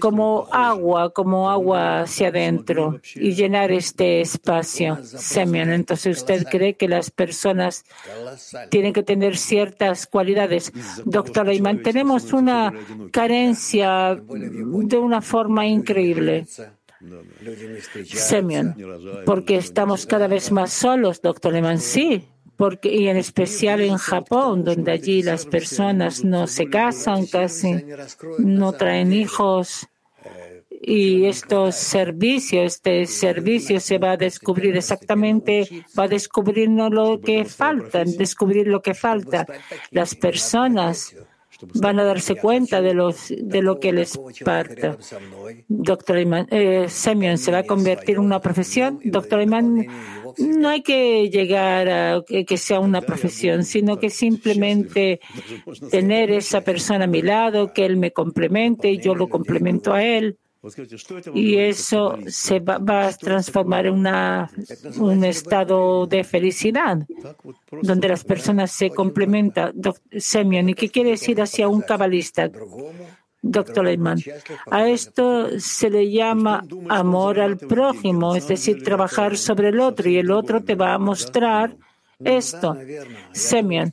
como 0.00 0.48
agua, 0.50 1.12
como 1.12 1.50
agua 1.50 2.00
hacia 2.00 2.28
adentro 2.28 3.00
y 3.14 3.32
llenar 3.32 3.70
este 3.70 4.20
espacio. 4.20 4.98
Semyon, 5.04 5.70
entonces 5.70 6.18
usted 6.18 6.44
cree 6.50 6.74
que 6.74 6.88
las 6.88 7.10
personas 7.10 7.84
tienen 8.68 8.92
que 8.92 9.02
tener 9.02 9.36
ciertas 9.36 10.06
cualidades. 10.06 10.72
Doctor 11.04 11.48
Ayman, 11.48 11.82
tenemos 11.82 12.32
una 12.32 12.72
carencia 13.12 14.16
de 14.16 14.98
una 14.98 15.20
forma 15.20 15.66
increíble. 15.66 16.46
Semyon, 18.04 18.76
porque 19.24 19.56
estamos 19.56 20.04
cada 20.04 20.26
vez 20.26 20.52
más 20.52 20.70
solos, 20.70 21.22
doctor 21.22 21.54
Lehmann. 21.54 21.78
Sí, 21.78 22.28
porque, 22.60 22.94
y 22.94 23.08
en 23.08 23.16
especial 23.16 23.80
en 23.80 23.96
Japón, 23.96 24.64
donde 24.64 24.92
allí 24.92 25.22
las 25.22 25.46
personas 25.46 26.22
no 26.22 26.46
se 26.46 26.68
casan 26.68 27.24
casi, 27.24 27.86
no 28.36 28.74
traen 28.74 29.14
hijos. 29.14 29.88
Y 30.82 31.24
estos 31.24 31.76
servicios, 31.76 32.74
este 32.74 33.06
servicio 33.06 33.80
se 33.80 33.96
va 33.96 34.10
a 34.10 34.16
descubrir 34.18 34.76
exactamente, 34.76 35.66
va 35.98 36.04
a 36.04 36.08
descubrir 36.08 36.68
lo 36.68 37.18
que 37.22 37.46
falta, 37.46 38.04
descubrir 38.04 38.66
lo 38.66 38.82
que 38.82 38.92
falta. 38.92 39.46
Las 39.90 40.14
personas 40.14 41.16
van 41.74 41.98
a 41.98 42.04
darse 42.04 42.36
cuenta 42.36 42.80
de, 42.80 42.94
los, 42.94 43.32
de 43.36 43.62
lo 43.62 43.78
que 43.78 43.92
les 43.92 44.18
falta. 44.44 44.96
Doctor 45.68 46.18
Iman, 46.18 46.46
eh, 46.50 46.86
Semyon 46.88 47.38
se 47.38 47.52
va 47.52 47.58
a 47.58 47.62
convertir 47.64 48.16
en 48.16 48.22
una 48.22 48.40
profesión. 48.40 49.00
Doctor 49.04 49.42
Iman, 49.42 49.86
no 50.40 50.68
hay 50.68 50.82
que 50.82 51.28
llegar 51.30 51.88
a 51.88 52.22
que 52.26 52.56
sea 52.56 52.80
una 52.80 53.00
profesión, 53.00 53.64
sino 53.64 53.98
que 53.98 54.10
simplemente 54.10 55.20
tener 55.90 56.30
esa 56.30 56.62
persona 56.62 57.04
a 57.04 57.08
mi 57.08 57.22
lado, 57.22 57.72
que 57.72 57.84
él 57.84 57.96
me 57.96 58.12
complemente 58.12 58.90
y 58.90 58.98
yo 58.98 59.14
lo 59.14 59.28
complemento 59.28 59.92
a 59.92 60.02
él. 60.02 60.38
Y 61.34 61.56
eso 61.56 62.18
se 62.26 62.60
va, 62.60 63.06
a 63.06 63.12
transformar 63.16 63.86
en 63.86 63.94
una, 63.94 64.50
un 64.98 65.24
estado 65.24 66.06
de 66.06 66.22
felicidad, 66.22 66.98
donde 67.80 68.08
las 68.08 68.24
personas 68.24 68.70
se 68.70 68.90
complementan. 68.90 69.72
Semyon, 70.18 70.68
¿y 70.68 70.74
qué 70.74 70.90
quiere 70.90 71.10
decir 71.10 71.40
hacia 71.40 71.66
un 71.66 71.80
cabalista? 71.80 72.50
Doctor 73.42 73.84
Lehmann, 73.84 74.18
a 74.70 74.88
esto 74.88 75.58
se 75.58 75.88
le 75.88 76.10
llama 76.10 76.62
amor 76.88 77.40
al 77.40 77.56
prójimo, 77.56 78.36
es 78.36 78.48
decir, 78.48 78.82
trabajar 78.82 79.36
sobre 79.36 79.70
el 79.70 79.80
otro 79.80 80.10
y 80.10 80.18
el 80.18 80.30
otro 80.30 80.62
te 80.62 80.74
va 80.74 80.92
a 80.92 80.98
mostrar 80.98 81.76
esto. 82.24 82.76
Semyon, 83.32 83.92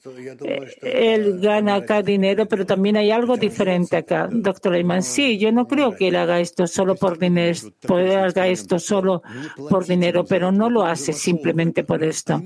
él 0.81 1.39
gana 1.39 1.75
acá 1.75 2.01
dinero, 2.01 2.45
pero 2.45 2.65
también 2.65 2.97
hay 2.97 3.11
algo 3.11 3.37
diferente 3.37 3.97
acá. 3.97 4.27
Doctor 4.31 4.73
Lehmann, 4.73 5.03
sí, 5.03 5.37
yo 5.37 5.51
no 5.51 5.67
creo 5.67 5.95
que 5.95 6.09
él 6.09 6.15
haga 6.15 6.39
esto 6.39 6.67
solo 6.67 6.95
por 6.95 7.17
dinero, 7.17 7.57
haga 7.89 8.47
esto 8.47 8.79
solo 8.79 9.21
por 9.69 9.85
dinero, 9.85 10.25
pero 10.25 10.51
no 10.51 10.69
lo 10.69 10.83
hace 10.83 11.13
simplemente 11.13 11.83
por 11.83 12.03
esto. 12.03 12.41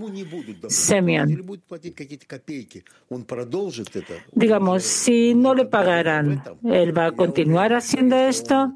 Semyon, 0.67 1.45
digamos, 4.33 4.83
si 4.83 5.33
no 5.35 5.55
le 5.55 5.65
pagarán, 5.65 6.43
¿él 6.63 6.97
va 6.97 7.07
a 7.07 7.11
continuar 7.11 7.73
haciendo 7.73 8.15
esto? 8.17 8.73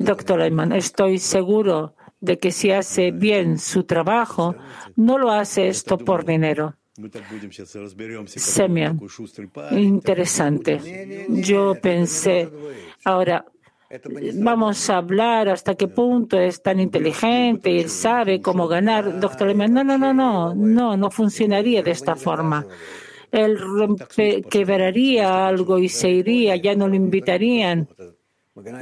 Doctor 0.00 0.38
Lehmann, 0.38 0.72
estoy 0.72 1.18
seguro 1.18 1.94
de 2.26 2.38
que 2.38 2.50
si 2.50 2.70
hace 2.70 3.12
bien 3.12 3.58
su 3.58 3.84
trabajo, 3.84 4.54
no 4.96 5.16
lo 5.16 5.30
hace 5.30 5.68
esto 5.68 5.96
por 5.96 6.26
dinero. 6.26 6.74
Semyon, 8.26 9.00
interesante. 9.72 11.26
Yo 11.28 11.74
pensé, 11.80 12.48
ahora, 13.04 13.44
vamos 14.34 14.90
a 14.90 14.96
hablar 14.96 15.48
hasta 15.48 15.74
qué 15.74 15.88
punto 15.88 16.38
es 16.38 16.62
tan 16.62 16.80
inteligente 16.80 17.70
y 17.70 17.88
sabe 17.88 18.40
cómo 18.40 18.66
ganar. 18.66 19.20
Doctor 19.20 19.48
Lehmann, 19.48 19.74
no, 19.74 19.84
no, 19.84 19.98
no, 19.98 20.12
no, 20.14 20.54
no, 20.54 20.96
no 20.96 21.10
funcionaría 21.10 21.82
de 21.82 21.90
esta 21.92 22.16
forma. 22.16 22.66
Él 23.30 23.58
quebraría 24.50 25.46
algo 25.46 25.78
y 25.78 25.88
se 25.88 26.08
iría, 26.08 26.56
ya 26.56 26.74
no 26.74 26.88
lo 26.88 26.94
invitarían. 26.94 27.88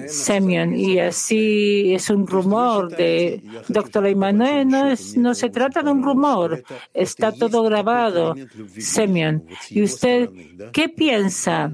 Semyon, 0.06 0.74
y 0.74 1.00
así 1.00 1.94
es 1.94 2.08
un 2.08 2.26
rumor 2.26 2.94
de 2.94 3.42
doctor 3.68 4.06
Emanuel, 4.06 4.68
no, 4.68 4.86
es, 4.86 5.16
no 5.16 5.34
se 5.34 5.50
trata 5.50 5.82
de 5.82 5.90
un 5.90 6.02
rumor, 6.02 6.62
está 6.92 7.32
todo 7.32 7.64
grabado. 7.64 8.34
Semyon, 8.78 9.44
¿y 9.70 9.82
usted 9.82 10.30
qué 10.72 10.88
piensa? 10.88 11.72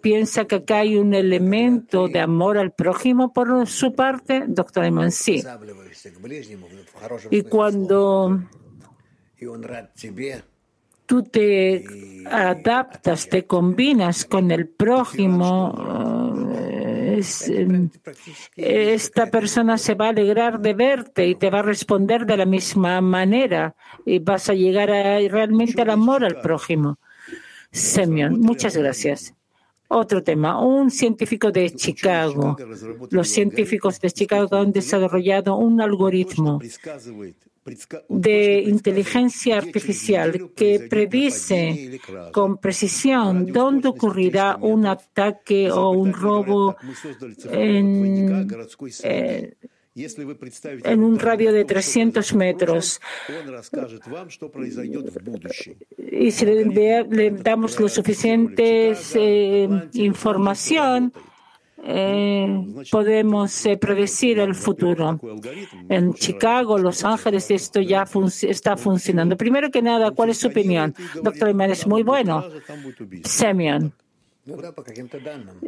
¿Piensa 0.00 0.44
que 0.44 0.56
acá 0.56 0.78
hay 0.78 0.96
un 0.96 1.14
elemento 1.14 2.08
de 2.08 2.20
amor 2.20 2.58
al 2.58 2.72
prójimo 2.72 3.32
por 3.32 3.66
su 3.66 3.94
parte? 3.94 4.44
Doctor 4.46 4.84
Emanuel, 4.84 5.12
sí. 5.12 5.42
Y 7.30 7.42
cuando 7.42 8.40
tú 11.06 11.22
te 11.22 11.84
adaptas, 12.26 13.28
te 13.28 13.46
combinas 13.46 14.24
con 14.24 14.50
el 14.50 14.68
prójimo, 14.68 15.72
Em, 17.48 17.90
esta 18.56 19.26
persona 19.30 19.78
se 19.78 19.94
va 19.94 20.06
a 20.06 20.10
alegrar 20.10 20.60
de 20.60 20.74
verte 20.74 21.26
y 21.26 21.34
te 21.34 21.50
va 21.50 21.60
a 21.60 21.62
responder 21.62 22.26
de 22.26 22.36
la 22.36 22.46
misma 22.46 23.00
manera 23.00 23.74
y 24.04 24.18
vas 24.18 24.48
a 24.48 24.54
llegar 24.54 24.88
realmente 24.88 25.82
al 25.82 25.90
amor 25.90 26.24
al 26.24 26.40
prójimo. 26.40 26.98
Semyon, 27.70 28.40
muchas 28.40 28.76
gracias. 28.76 29.34
Otro 29.88 30.22
tema, 30.22 30.60
un 30.60 30.90
científico 30.90 31.52
de 31.52 31.70
Chicago. 31.70 32.56
Los 33.10 33.28
científicos 33.28 34.00
de 34.00 34.10
Chicago 34.10 34.56
han 34.56 34.72
desarrollado 34.72 35.56
un 35.56 35.80
algoritmo 35.80 36.60
de 38.08 38.60
inteligencia 38.60 39.58
artificial 39.58 40.50
que 40.54 40.86
predice 40.88 42.00
con 42.32 42.58
precisión 42.58 43.46
dónde 43.46 43.88
ocurrirá 43.88 44.56
un 44.60 44.86
ataque 44.86 45.70
o 45.70 45.90
un 45.90 46.12
robo 46.12 46.76
en, 47.50 48.48
eh, 49.02 49.54
en 50.84 51.02
un 51.02 51.18
radio 51.18 51.52
de 51.52 51.64
300 51.64 52.34
metros. 52.34 53.00
Y 56.12 56.30
si 56.30 56.44
le, 56.46 57.30
damos 57.30 57.80
lo 57.80 57.88
suficiente 57.88 58.94
eh, 59.14 59.68
información, 59.94 61.12
eh, 61.88 62.64
podemos 62.90 63.64
eh, 63.64 63.76
predecir 63.76 64.40
el 64.40 64.54
futuro. 64.54 65.20
En 65.88 66.14
Chicago, 66.14 66.78
Los 66.78 67.04
Ángeles, 67.04 67.50
esto 67.50 67.80
ya 67.80 68.04
está 68.42 68.76
funcionando. 68.76 69.36
Primero 69.36 69.70
que 69.70 69.82
nada, 69.82 70.10
¿cuál 70.10 70.30
es 70.30 70.38
su 70.38 70.48
opinión? 70.48 70.94
Doctor 71.22 71.50
Iman 71.50 71.70
es 71.70 71.86
muy 71.86 72.02
bueno. 72.02 72.44
Semyon. 73.22 73.92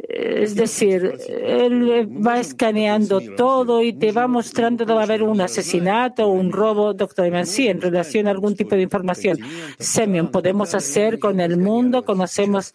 Es 0.07 0.55
decir, 0.55 1.13
él 1.27 2.07
va 2.25 2.39
escaneando 2.39 3.19
todo 3.35 3.83
y 3.83 3.91
te 3.91 4.13
va 4.13 4.27
mostrando 4.27 4.85
que 4.85 4.93
va 4.93 5.01
a 5.01 5.03
haber 5.03 5.21
un 5.21 5.41
asesinato 5.41 6.27
o 6.27 6.31
un 6.31 6.49
robo, 6.53 6.93
doctor 6.93 7.27
Iman, 7.27 7.45
sí, 7.45 7.67
en 7.67 7.81
relación 7.81 8.27
a 8.27 8.31
algún 8.31 8.55
tipo 8.55 8.75
de 8.75 8.83
información. 8.83 9.37
Semyon, 9.79 10.31
podemos 10.31 10.73
hacer 10.75 11.19
con 11.19 11.41
el 11.41 11.57
mundo, 11.57 12.05
conocemos 12.05 12.73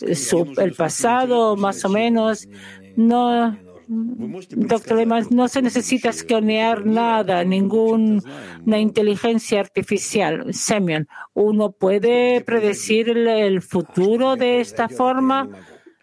el 0.00 0.72
pasado 0.72 1.54
más 1.56 1.84
o 1.84 1.88
menos, 1.88 2.48
no, 2.96 3.56
doctor 3.88 4.96
Lehmann, 4.96 5.26
no 5.30 5.48
se 5.48 5.62
necesita 5.62 6.10
escanear 6.10 6.86
nada, 6.86 7.44
ninguna 7.44 8.78
inteligencia 8.78 9.60
artificial. 9.60 10.52
Semyon, 10.54 11.08
¿uno 11.34 11.72
puede 11.72 12.40
predecir 12.40 13.08
el, 13.10 13.62
futuro 13.62 14.36
de 14.36 14.60
esta 14.60 14.88
forma? 14.88 15.48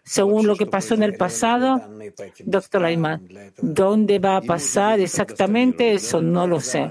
según 0.04 0.48
lo 0.48 0.56
que 0.56 0.66
pasó 0.66 0.94
en 0.94 1.04
el 1.04 1.14
pasado? 1.14 1.80
Doctor 2.44 2.82
Lehmann, 2.82 3.28
¿dónde 3.60 4.18
va 4.18 4.38
a 4.38 4.42
pasar 4.42 4.98
exactamente 4.98 5.92
eso? 5.92 6.20
No 6.20 6.46
lo 6.46 6.60
sé. 6.60 6.90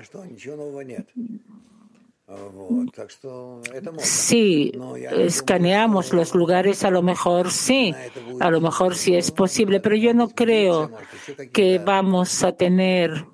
Si 3.97 4.71
escaneamos 5.11 6.13
los 6.13 6.33
lugares, 6.33 6.83
a 6.83 6.89
lo 6.89 7.01
mejor 7.01 7.51
sí, 7.51 7.93
a 8.39 8.49
lo 8.49 8.61
mejor 8.61 8.95
sí 8.95 9.15
es 9.15 9.31
posible, 9.31 9.79
pero 9.79 9.95
yo 9.95 10.13
no 10.13 10.29
creo 10.29 10.91
que 11.51 11.79
vamos 11.79 12.43
a 12.43 12.53
tener, 12.53 13.25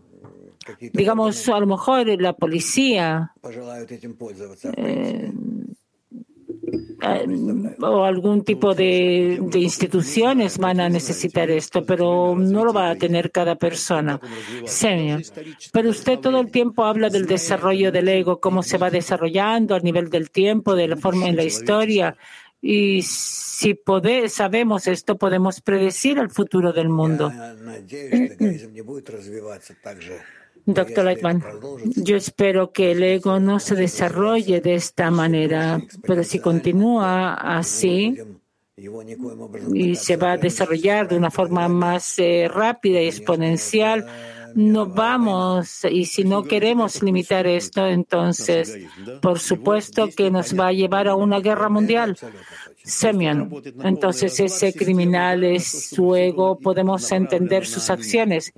digamos, 0.94 1.48
a 1.50 1.60
lo 1.60 1.68
mejor 1.68 2.08
la 2.22 2.34
policía 2.34 3.34
eh, 4.78 5.32
o 7.80 8.04
algún 8.04 8.44
tipo 8.44 8.74
de, 8.74 9.40
instituciones 9.56 10.58
van 10.58 10.80
a 10.80 10.90
necesitar 10.90 11.50
esto, 11.50 11.86
pero 11.86 12.36
no 12.38 12.66
lo 12.66 12.74
va 12.74 12.92
a 12.92 12.96
tener 12.96 13.32
cada 13.32 13.56
persona. 13.56 14.20
Señor, 14.66 15.22
pero 15.72 15.90
usted 15.90 16.20
todo 16.20 16.40
el 16.40 16.52
tiempo 16.52 16.86
habla 16.86 17.10
del 17.10 17.26
desarrollo 17.26 17.92
del 17.92 18.10
ego, 18.10 18.40
cómo 18.40 18.64
se 18.64 18.78
va 18.78 18.90
desarrollando 18.90 19.76
a 19.76 19.80
nivel 19.80 20.10
del 20.10 20.30
tiempo, 20.30 20.76
de 20.76 20.88
la 20.88 20.98
forma 20.98 21.28
en 21.28 21.36
la 21.36 21.44
historia. 21.44 22.16
Y 22.62 23.02
si 23.04 23.80
sabemos 24.28 24.88
esto, 24.88 25.18
podemos 25.18 25.62
predecir 25.62 26.18
el 26.18 26.30
futuro 26.30 26.74
del 26.74 26.90
mundo. 26.90 27.32
Doctor 30.68 31.06
Leitman, 31.06 31.44
yo 31.96 32.18
espero 32.18 32.74
que 32.74 32.92
el 32.92 33.02
ego 33.02 33.40
no 33.40 33.58
se 33.58 33.74
desarrolle 33.74 34.60
de 34.60 34.76
esta 34.76 35.10
manera, 35.10 35.82
pero 36.06 36.26
si 36.26 36.40
continúa 36.40 37.36
así 37.36 38.18
y 39.74 39.96
se 39.96 40.18
va 40.18 40.34
a 40.34 40.38
desarrollar 40.38 41.08
de 41.08 41.16
una 41.16 41.32
forma 41.32 41.70
más 41.70 42.20
eh, 42.20 42.50
rápida 42.54 43.02
y 43.02 43.08
exponencial, 43.08 44.06
no 44.56 44.88
vamos, 44.88 45.86
y 45.90 46.04
si 46.06 46.26
no 46.26 46.44
queremos 46.44 47.02
limitar 47.02 47.48
esto, 47.48 47.88
entonces, 47.88 48.78
por 49.22 49.40
supuesto 49.40 50.10
que 50.10 50.30
nos 50.30 50.58
va 50.60 50.68
a 50.68 50.74
llevar 50.74 51.08
a 51.08 51.16
una 51.16 51.40
guerra 51.40 51.70
mundial. 51.70 52.18
Semyon. 52.84 53.62
Entonces, 53.84 54.40
ese 54.40 54.74
criminal 54.74 55.44
es 55.44 55.90
su 55.90 56.16
ego, 56.16 56.58
podemos 56.58 57.10
entender 57.12 57.66
sus 57.66 57.90
acciones. 57.90 58.54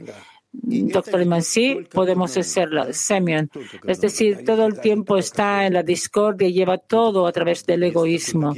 Doctor 0.52 1.22
Iman, 1.22 1.44
sí, 1.44 1.88
podemos 1.92 2.36
hacerlo. 2.36 2.92
Semyon. 2.92 3.50
Es 3.86 4.02
decir, 4.02 4.44
todo 4.44 4.66
el 4.66 4.80
tiempo 4.80 5.18
está 5.18 5.68
en 5.68 5.74
la 5.74 5.84
discordia 5.84 6.48
y 6.48 6.54
lleva 6.54 6.78
todo 6.78 7.28
a 7.28 7.32
través 7.32 7.66
del 7.66 7.84
egoísmo. 7.84 8.54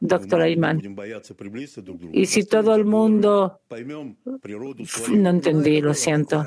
Doctor 0.00 0.42
Ayman. 0.42 0.80
Y 2.12 2.26
si 2.26 2.44
todo 2.44 2.74
el 2.74 2.84
mundo... 2.84 3.60
No 5.10 5.30
entendí, 5.30 5.80
lo 5.80 5.94
siento. 5.94 6.44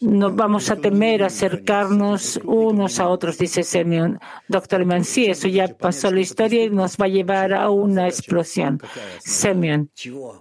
No 0.00 0.32
vamos 0.32 0.70
a 0.70 0.76
temer 0.76 1.22
acercarnos 1.22 2.40
unos 2.44 3.00
a 3.00 3.08
otros, 3.08 3.38
dice 3.38 3.62
Semyon. 3.62 4.18
Doctor 4.48 4.80
Ayman, 4.80 5.04
sí, 5.04 5.26
eso 5.26 5.48
ya 5.48 5.68
pasó 5.68 6.10
la 6.10 6.20
historia 6.20 6.64
y 6.64 6.70
nos 6.70 6.96
va 6.96 7.06
a 7.06 7.08
llevar 7.08 7.52
a 7.52 7.70
una 7.70 8.06
explosión. 8.06 8.80
Semyon. 9.18 9.90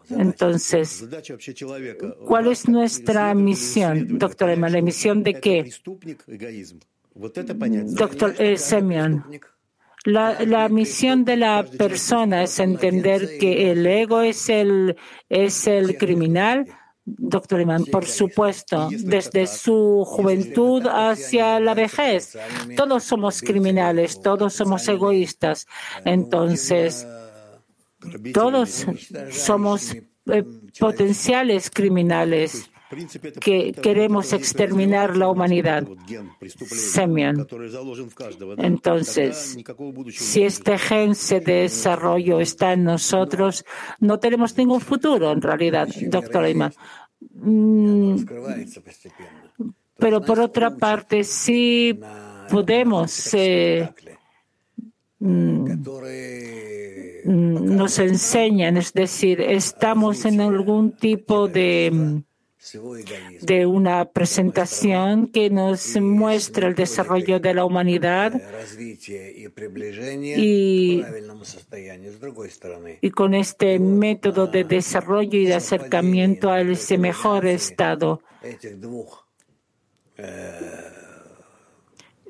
Entonces, 0.10 1.08
¿cuál 2.26 2.48
es 2.48 2.70
nuestra 2.70 3.34
misión, 3.34 4.18
doctor 4.18 4.50
Ayman? 4.50 4.74
¿La 4.74 4.82
misión 4.82 5.24
de 5.24 5.40
qué? 5.40 5.72
Doctor 7.96 8.36
eh, 8.38 8.58
Semyon. 8.58 9.24
La, 10.06 10.70
misión 10.70 11.26
de 11.26 11.38
la 11.38 11.64
persona 11.64 12.44
es 12.44 12.60
entender 12.60 13.38
que 13.40 13.72
el 13.72 13.86
ego 13.86 14.22
es 14.22 14.50
el, 14.50 14.96
es 15.28 15.68
el 15.68 15.98
criminal. 15.98 16.66
Doctor 17.04 17.62
Iman, 17.62 17.86
por 17.86 18.06
supuesto, 18.06 18.90
desde 18.92 19.48
su 19.48 20.04
juventud 20.06 20.86
hacia 20.88 21.60
la 21.60 21.74
vejez. 21.74 22.38
Todos 22.76 23.04
somos 23.06 23.42
criminales, 23.42 24.22
todos 24.22 24.54
somos 24.54 24.88
egoístas. 24.88 25.68
Entonces, 26.04 27.08
todos 28.34 28.86
somos 29.32 29.94
eh, 29.94 30.44
potenciales 30.80 31.70
criminales 31.70 32.70
que 33.42 33.74
queremos 33.74 34.34
exterminar 34.34 35.18
la 35.18 35.30
humanidad. 35.30 35.88
Semyon. 36.68 37.48
Entonces, 38.58 39.58
si 40.12 40.44
este 40.44 40.78
gen 40.78 41.16
se 41.16 41.40
desarrollo 41.40 42.40
está 42.40 42.74
en 42.74 42.86
nosotros, 42.86 43.66
no 44.00 44.20
tenemos 44.20 44.58
ningún 44.58 44.82
futuro 44.82 45.32
en 45.32 45.42
realidad, 45.42 45.88
doctor 46.10 46.44
Ayman. 46.44 46.74
Mm, 47.34 48.24
pero 49.98 50.22
por 50.22 50.40
otra 50.40 50.76
parte, 50.76 51.24
sí 51.24 52.00
podemos. 52.50 53.34
Eh, 53.34 53.90
mm, 55.20 55.72
mm, 57.26 57.76
nos 57.76 58.00
enseñan, 58.00 58.78
es 58.78 58.94
decir, 58.94 59.42
estamos 59.42 60.26
en 60.26 60.42
algún 60.42 60.92
tipo 60.96 61.48
de 61.48 62.24
de 63.42 63.66
una 63.66 64.06
presentación 64.06 65.28
que 65.28 65.50
nos 65.50 65.96
muestra 65.98 66.68
el 66.68 66.76
desarrollo 66.76 67.40
de 67.40 67.54
la 67.54 67.66
humanidad 67.66 68.34
y, 70.36 71.04
y 73.02 73.12
con 73.12 73.34
este 73.34 73.80
método 73.80 74.48
de 74.48 74.64
desarrollo 74.64 75.40
y 75.40 75.46
de 75.46 75.56
acercamiento 75.56 76.50
a 76.52 76.62
ese 76.62 76.98
mejor 76.98 77.46
estado 77.46 78.22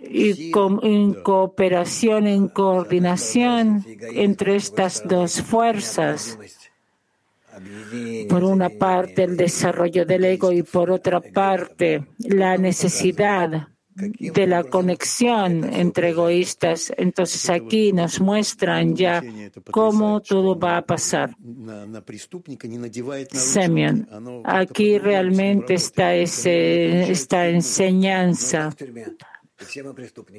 y 0.09 0.51
con, 0.51 0.79
en 0.83 1.13
cooperación, 1.13 2.27
en 2.27 2.47
coordinación 2.47 3.85
entre 4.13 4.55
estas 4.55 5.07
dos 5.07 5.41
fuerzas 5.41 6.37
por 8.29 8.43
una 8.43 8.69
parte 8.69 9.23
el 9.23 9.37
desarrollo 9.37 10.05
del 10.05 10.25
ego 10.25 10.51
y 10.51 10.63
por 10.63 10.91
otra 10.91 11.21
parte 11.21 12.05
la 12.19 12.57
necesidad 12.57 13.67
de 13.97 14.45
la 14.45 14.63
conexión 14.63 15.63
entre 15.73 16.09
egoístas. 16.09 16.93
Entonces 16.97 17.49
aquí 17.49 17.91
nos 17.93 18.21
muestran 18.21 18.95
ya 18.95 19.23
cómo 19.71 20.21
todo 20.21 20.57
va 20.57 20.77
a 20.77 20.85
pasar. 20.85 21.35
Semyon, 23.31 24.07
aquí 24.43 24.99
realmente 24.99 25.73
está 25.73 26.13
ese, 26.13 27.11
esta 27.11 27.47
enseñanza 27.47 28.69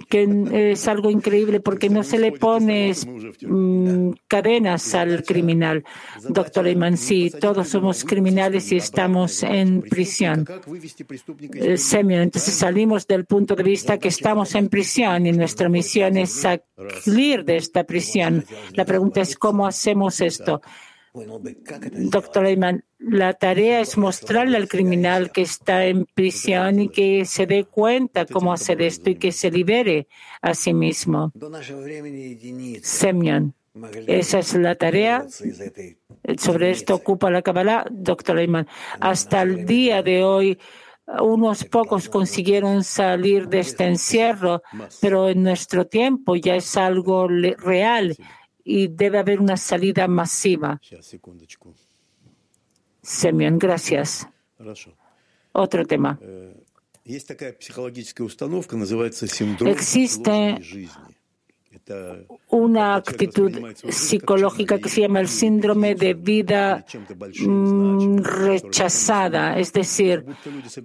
que 0.08 0.70
es 0.72 0.86
algo 0.86 1.10
increíble 1.10 1.60
porque 1.60 1.90
no 1.90 2.04
se 2.04 2.18
le 2.18 2.32
pone 2.32 2.92
mm, 3.42 4.10
cadenas 4.28 4.94
al 4.94 5.24
criminal. 5.24 5.84
Doctor 6.28 6.64
Lehmann, 6.64 6.96
sí, 6.96 7.30
todos 7.30 7.68
somos 7.68 8.04
criminales 8.04 8.70
y 8.70 8.76
estamos 8.76 9.42
en 9.42 9.82
prisión. 9.82 10.46
Eh, 11.54 11.76
Semyon, 11.76 12.20
entonces 12.20 12.54
salimos 12.54 13.06
del 13.06 13.24
punto 13.24 13.56
de 13.56 13.64
vista 13.64 13.98
que 13.98 14.08
estamos 14.08 14.54
en 14.54 14.68
prisión 14.68 15.26
y 15.26 15.32
nuestra 15.32 15.68
misión 15.68 16.16
es 16.16 16.32
salir 16.32 17.44
de 17.44 17.56
esta 17.56 17.84
prisión. 17.84 18.44
La 18.74 18.84
pregunta 18.84 19.20
es 19.20 19.36
cómo 19.36 19.66
hacemos 19.66 20.20
esto. 20.20 20.60
Doctor 22.10 22.44
Ayman, 22.46 22.84
la 22.98 23.32
tarea 23.34 23.80
es 23.80 23.96
mostrarle 23.96 24.56
al 24.56 24.68
criminal 24.68 25.32
que 25.32 25.42
está 25.42 25.86
en 25.86 26.06
prisión 26.06 26.80
y 26.80 26.88
que 26.88 27.24
se 27.24 27.46
dé 27.46 27.64
cuenta 27.64 28.26
cómo 28.26 28.52
hacer 28.52 28.82
esto 28.82 29.10
y 29.10 29.16
que 29.16 29.32
se 29.32 29.50
libere 29.50 30.08
a 30.42 30.54
sí 30.54 30.74
mismo. 30.74 31.32
Semyon, 32.82 33.54
esa 34.06 34.38
es 34.38 34.54
la 34.54 34.74
tarea. 34.74 35.26
Sobre 36.36 36.70
esto 36.70 36.94
ocupa 36.94 37.30
la 37.30 37.42
Kabbalah, 37.42 37.86
doctor 37.90 38.38
Ayman. 38.38 38.66
Hasta 39.00 39.42
el 39.42 39.64
día 39.64 40.02
de 40.02 40.24
hoy, 40.24 40.58
unos 41.20 41.64
pocos 41.64 42.08
consiguieron 42.08 42.84
salir 42.84 43.48
de 43.48 43.60
este 43.60 43.84
encierro, 43.84 44.62
pero 45.00 45.28
en 45.28 45.42
nuestro 45.42 45.86
tiempo 45.86 46.36
ya 46.36 46.56
es 46.56 46.76
algo 46.76 47.28
real 47.28 48.16
y 48.68 48.88
debe 48.88 49.18
haber 49.18 49.40
una 49.40 49.56
salida 49.56 50.06
masiva. 50.06 50.78
Semyon, 53.02 53.58
gracias. 53.58 54.28
Otro 55.52 55.86
tema. 55.86 56.18
Existe 59.66 60.58
una 62.48 62.94
actitud 62.94 63.52
psicológica 63.88 64.78
que 64.78 64.88
se 64.88 65.02
llama 65.02 65.20
el 65.20 65.28
síndrome 65.28 65.94
de 65.94 66.14
vida 66.14 66.84
mm, 67.40 68.18
rechazada, 68.18 69.58
es 69.58 69.72
decir, 69.72 70.24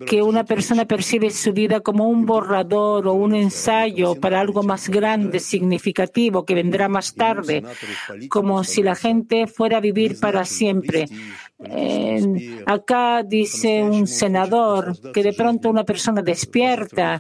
que 0.06 0.22
una 0.22 0.44
persona 0.44 0.86
percibe 0.86 1.30
su 1.30 1.54
vida 1.54 1.80
como 1.80 2.08
un 2.08 2.26
borrador 2.26 3.08
o 3.08 3.14
un 3.14 3.36
ensayo 3.36 4.16
para 4.16 4.42
algo 4.42 4.64
más 4.64 4.90
grande, 4.90 5.40
significativo, 5.40 6.46
que 6.46 6.56
vendrá 6.56 6.90
más 6.90 7.14
tarde, 7.16 7.64
como 8.30 8.64
si 8.64 8.84
la 8.84 8.96
gente 8.96 9.48
fuera 9.48 9.78
a 9.78 9.82
vivir 9.82 10.20
para 10.20 10.46
siempre. 10.46 11.06
Acá 12.66 13.24
dice 13.24 13.84
un 13.84 14.08
senador 14.08 14.96
que 15.14 15.24
de 15.24 15.34
pronto 15.34 15.70
una 15.70 15.84
persona 15.84 16.22
despierta, 16.22 17.20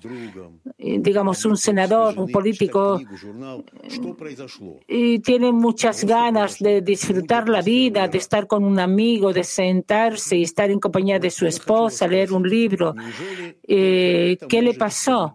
digamos 0.77 1.45
un 1.45 1.57
senador, 1.57 2.17
un 2.17 2.31
político, 2.31 3.01
y 4.87 5.19
tiene 5.19 5.51
muchas 5.51 6.03
ganas 6.03 6.59
de 6.59 6.81
disfrutar 6.81 7.47
la 7.49 7.61
vida, 7.61 8.07
de 8.07 8.17
estar 8.17 8.47
con 8.47 8.63
un 8.63 8.79
amigo, 8.79 9.33
de 9.33 9.43
sentarse 9.43 10.37
y 10.37 10.43
estar 10.43 10.69
en 10.69 10.79
compañía 10.79 11.19
de 11.19 11.29
su 11.29 11.45
esposa, 11.45 12.07
leer 12.07 12.33
un 12.33 12.47
libro. 12.47 12.95
Eh, 13.67 14.37
¿Qué 14.49 14.61
le 14.61 14.73
pasó? 14.73 15.31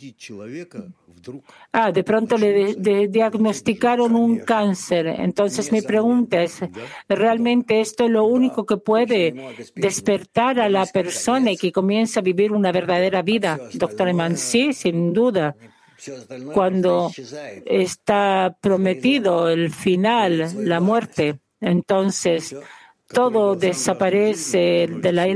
Ah, 1.73 1.93
de 1.93 2.05
pronto 2.05 2.37
le 2.37 2.75
diagnosticaron 3.09 4.15
un 4.15 4.39
cáncer. 4.41 5.07
Entonces 5.07 5.73
mi 5.73 5.83
pregunta 5.83 6.43
es, 6.43 6.61
¿realmente 7.09 7.81
esto 7.81 8.05
es 8.05 8.11
lo 8.11 8.25
único 8.25 8.65
que 8.67 8.77
puede 8.77 9.35
despertar 9.75 10.61
a 10.61 10.69
la 10.69 10.87
persona 10.87 11.53
y 11.53 11.57
que 11.57 11.73
comienza 11.73 12.21
a 12.21 12.23
vivir 12.23 12.53
una 12.53 12.73
verdadera 12.73 13.23
vida? 13.23 13.59
Doctor 13.75 14.09
Eman, 14.09 14.37
sí, 14.37 14.73
sin 14.73 15.13
duda 15.13 15.55
cuando 16.55 17.11
está 17.65 18.57
prometido 18.61 19.49
el 19.49 19.71
final, 19.73 20.53
la 20.65 20.81
muerte, 20.81 21.41
entonces 21.61 22.55
todo 23.09 23.57
desaparece 23.57 24.87
de 24.87 25.13
la, 25.13 25.27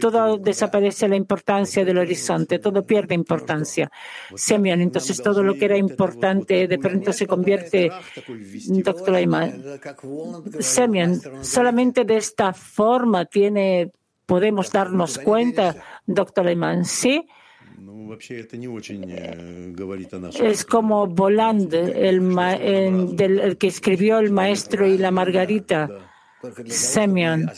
todo 0.00 0.38
desaparece 0.38 1.08
la 1.08 1.16
importancia 1.16 1.84
del 1.84 1.98
horizonte, 1.98 2.58
todo 2.58 2.84
pierde 2.86 3.14
importancia. 3.14 3.90
Semyon, 4.34 4.80
entonces 4.80 5.22
todo 5.22 5.42
lo 5.42 5.54
que 5.54 5.66
era 5.66 5.76
importante 5.76 6.66
de 6.66 6.78
pronto 6.78 7.12
se 7.12 7.26
convierte, 7.26 7.90
doctor. 8.68 9.16
Semyon, 10.58 11.20
solamente 11.42 12.04
de 12.04 12.16
esta 12.16 12.52
forma 12.52 13.26
tiene, 13.26 13.92
podemos 14.24 14.72
darnos 14.72 15.18
cuenta, 15.18 15.76
doctor 16.06 16.46
Ayman, 16.46 16.84
sí. 16.84 17.26
Es 20.40 20.64
como 20.64 21.06
Voland, 21.06 21.74
el, 21.74 23.20
el, 23.20 23.58
que 23.58 23.66
escribió 23.66 24.18
El 24.18 24.32
Maestro 24.32 24.86
y 24.86 24.98
la 24.98 25.10
Margarita, 25.10 25.88
Semyon. 26.66 27.50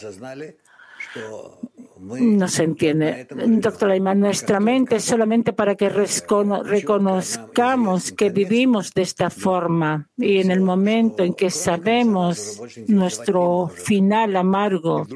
No 1.99 2.47
se 2.49 2.65
entiende. 2.65 3.29
Doctor 3.31 3.91
Ayman, 3.91 4.21
nuestra 4.21 4.61
mente 4.61 4.97
es 4.97 5.05
solamente 5.05 5.53
para 5.53 5.75
que 5.75 5.91
reconozcamos 5.91 8.13
que 8.13 8.31
vivimos 8.31 8.95
de 8.95 9.03
esta 9.03 9.29
forma 9.29 10.09
y 10.17 10.39
en 10.39 10.51
el 10.51 10.63
momento 10.63 11.23
en 11.23 11.35
que 11.35 11.51
sabemos 11.51 12.63
nuestro 12.87 13.69
final 13.69 14.35
amargo, 14.37 15.07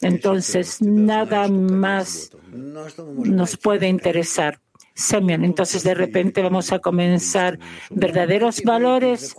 entonces 0.00 0.80
nada 0.82 1.48
más 1.48 2.30
nos 3.16 3.56
puede 3.56 3.88
interesar. 3.88 4.60
Semyon. 4.94 5.44
Entonces, 5.44 5.82
de 5.82 5.92
repente 5.92 6.40
vamos 6.40 6.70
a 6.70 6.78
comenzar 6.78 7.58
verdaderos 7.90 8.62
valores, 8.62 9.34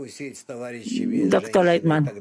doctor 1.30 1.66
Leitman. 1.66 2.12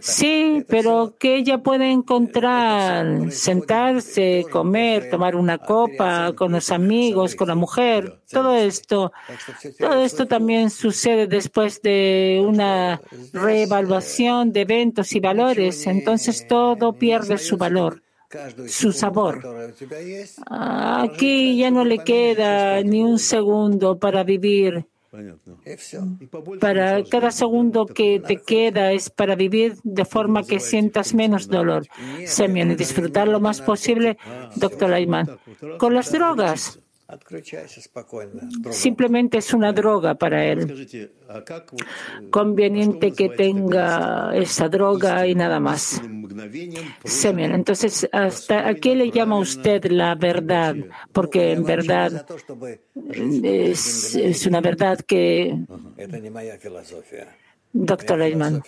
Sí, 0.00 0.64
pero 0.68 1.16
que 1.18 1.34
ella 1.34 1.58
puede 1.58 1.90
encontrar, 1.90 3.32
sentarse, 3.32 4.46
comer, 4.52 5.10
tomar 5.10 5.34
una 5.34 5.58
copa 5.58 6.32
con 6.36 6.52
los 6.52 6.70
amigos, 6.70 7.34
con 7.34 7.48
la 7.48 7.56
mujer. 7.56 8.20
Todo 8.30 8.54
esto, 8.54 9.12
todo 9.76 10.04
esto 10.04 10.26
también 10.26 10.70
sucede 10.70 11.26
después 11.26 11.82
de 11.82 12.40
una 12.46 13.00
reevaluación 13.32 14.52
de 14.52 14.60
eventos 14.60 15.12
y 15.16 15.18
valores. 15.18 15.88
Entonces, 15.88 16.46
todo 16.46 16.92
pierde 16.92 17.36
su 17.38 17.56
valor 17.56 18.03
su 18.66 18.92
sabor. 18.92 19.42
Aquí 20.50 21.56
ya 21.56 21.70
no 21.70 21.84
le 21.84 21.98
queda 21.98 22.82
ni 22.82 23.02
un 23.02 23.18
segundo 23.18 23.98
para 23.98 24.24
vivir. 24.24 24.86
Para 26.60 27.04
cada 27.04 27.30
segundo 27.30 27.86
que 27.86 28.20
te 28.20 28.38
queda 28.42 28.90
es 28.90 29.10
para 29.10 29.36
vivir 29.36 29.76
de 29.84 30.04
forma 30.04 30.42
que 30.42 30.58
sientas 30.58 31.14
menos 31.14 31.46
dolor. 31.46 31.86
Semyon, 32.26 32.72
y 32.72 32.74
disfrutar 32.74 33.28
lo 33.28 33.38
más 33.38 33.60
posible, 33.60 34.18
doctor 34.56 34.92
Ayman. 34.92 35.38
Con 35.78 35.94
las 35.94 36.10
drogas, 36.10 36.80
Simplemente 38.70 39.38
es 39.38 39.52
una 39.52 39.72
droga 39.72 40.14
para 40.14 40.44
él. 40.44 40.88
Conveniente 42.30 43.12
que 43.12 43.28
tenga 43.28 44.34
esa 44.34 44.68
droga 44.68 45.26
y 45.26 45.34
nada 45.34 45.60
más. 45.60 46.00
Semyon. 47.04 47.52
Entonces, 47.52 48.08
¿hasta 48.10 48.68
a 48.68 48.74
qué 48.74 48.96
le 48.96 49.10
llama 49.10 49.38
usted 49.38 49.84
la 49.84 50.14
verdad? 50.14 50.76
Porque 51.12 51.52
en 51.52 51.64
verdad 51.64 52.26
es, 53.12 54.14
es 54.14 54.46
una 54.46 54.60
verdad 54.60 54.98
que. 55.00 55.58
Doctor 57.76 58.18
Leyman, 58.18 58.62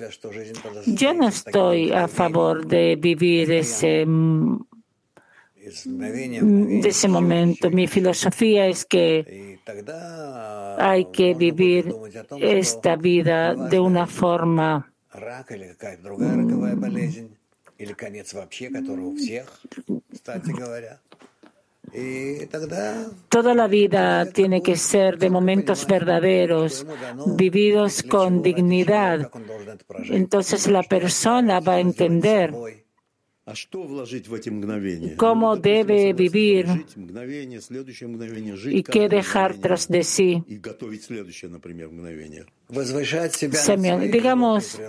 yo 0.87 1.15
no 1.15 1.29
estoy 1.29 1.93
a 1.93 2.09
favor 2.09 2.67
de 2.67 2.97
vivir 2.97 3.53
ese 3.53 4.05
de 5.67 6.89
ese 6.89 7.09
momento. 7.09 7.71
Mi 7.71 7.87
filosofía 7.87 8.67
es 8.67 8.85
que 8.85 9.59
hay 10.79 11.07
que 11.07 11.35
vivir 11.35 11.95
esta 12.41 12.97
vida 12.97 13.55
de 13.55 13.81
una 13.81 14.07
forma 14.07 14.93
Toda 23.29 23.55
la 23.55 23.67
vida 23.69 24.27
tiene 24.27 24.63
que 24.63 24.77
ser 24.77 25.19
de 25.19 25.31
momentos 25.31 25.87
verdaderos, 25.87 26.87
vividos 27.37 28.03
con 28.03 28.43
dignidad. 28.43 29.31
Entonces 30.11 30.67
la 30.67 30.83
persona 30.83 31.61
va 31.61 31.75
a 31.75 31.81
entender 31.81 32.53
cómo 35.17 35.57
debe 35.57 36.13
vivir 36.13 36.67
y 38.67 38.83
qué 38.83 39.09
dejar 39.09 39.57
tras 39.59 39.89
de 39.89 40.03
sí. 40.03 40.43
digamos, 44.11 44.81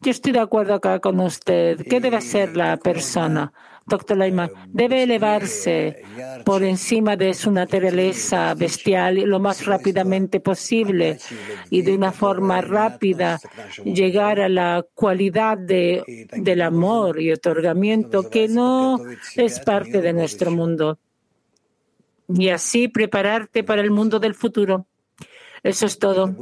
yo 0.00 0.10
estoy 0.10 0.32
de 0.32 0.40
acuerdo 0.40 0.74
acá 0.74 1.00
con 1.00 1.20
usted. 1.20 1.86
¿Qué 1.86 2.00
debe 2.00 2.16
hacer 2.16 2.56
la 2.56 2.78
persona? 2.78 3.52
Doctor 3.86 4.16
Leiman, 4.16 4.50
debe 4.68 5.02
elevarse 5.02 6.02
por 6.44 6.62
encima 6.62 7.16
de 7.16 7.34
su 7.34 7.50
naturaleza 7.50 8.54
bestial 8.54 9.16
lo 9.16 9.40
más 9.40 9.64
rápidamente 9.66 10.40
posible 10.40 11.18
y 11.70 11.82
de 11.82 11.94
una 11.94 12.12
forma 12.12 12.60
rápida 12.60 13.40
llegar 13.84 14.40
a 14.40 14.48
la 14.48 14.84
cualidad 14.94 15.58
de, 15.58 16.28
del 16.32 16.62
amor 16.62 17.20
y 17.20 17.32
otorgamiento 17.32 18.30
que 18.30 18.48
no 18.48 19.00
es 19.36 19.60
parte 19.60 20.00
de 20.00 20.12
nuestro 20.12 20.50
mundo. 20.50 20.98
Y 22.28 22.48
así 22.48 22.88
prepararte 22.88 23.64
para 23.64 23.82
el 23.82 23.90
mundo 23.90 24.18
del 24.18 24.34
futuro. 24.34 24.86
Eso 25.62 25.86
es 25.86 25.98
todo. 25.98 26.34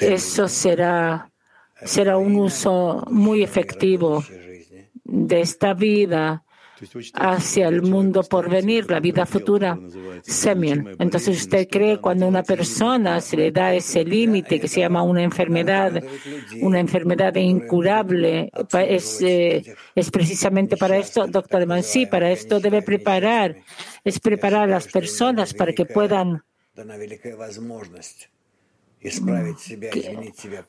Eso 0.00 0.48
será 0.48 1.30
será 1.82 2.16
un 2.16 2.36
uso 2.36 3.04
muy 3.10 3.42
efectivo 3.42 4.24
de 5.04 5.40
esta 5.40 5.74
vida 5.74 6.44
hacia 7.14 7.68
el 7.68 7.82
mundo 7.82 8.22
por 8.22 8.50
venir, 8.50 8.90
la 8.90 9.00
vida 9.00 9.26
futura. 9.26 9.78
Semyon. 10.22 10.96
Entonces 10.98 11.42
usted 11.42 11.68
cree 11.68 11.98
cuando 11.98 12.26
una 12.26 12.42
persona 12.42 13.20
se 13.20 13.36
le 13.36 13.52
da 13.52 13.74
ese 13.74 14.04
límite 14.04 14.60
que 14.60 14.68
se 14.68 14.80
llama 14.80 15.02
una 15.02 15.22
enfermedad, 15.22 16.02
una 16.60 16.80
enfermedad 16.80 17.34
incurable, 17.36 18.50
es, 18.88 19.20
eh, 19.22 19.76
es 19.94 20.10
precisamente 20.10 20.76
para 20.76 20.96
esto, 20.96 21.26
doctor 21.26 21.62
Eman, 21.62 21.82
sí, 21.82 22.06
para 22.06 22.30
esto 22.30 22.60
debe 22.60 22.82
preparar, 22.82 23.56
es 24.02 24.18
preparar 24.18 24.64
a 24.64 24.66
las 24.66 24.88
personas 24.88 25.54
para 25.54 25.72
que 25.72 25.84
puedan 25.84 26.42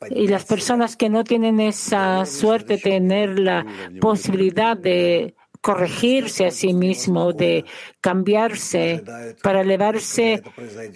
y 0.09 0.27
las 0.27 0.45
personas 0.45 0.97
que 0.97 1.09
no 1.09 1.23
tienen 1.23 1.59
esa 1.59 2.25
suerte 2.25 2.75
de 2.75 2.81
tener 2.81 3.39
la 3.39 3.65
posibilidad 4.01 4.75
de 4.75 5.35
corregirse 5.61 6.45
a 6.45 6.51
sí 6.51 6.73
mismo, 6.73 7.33
de 7.33 7.65
cambiarse 7.99 9.03
para 9.41 9.61
elevarse 9.61 10.43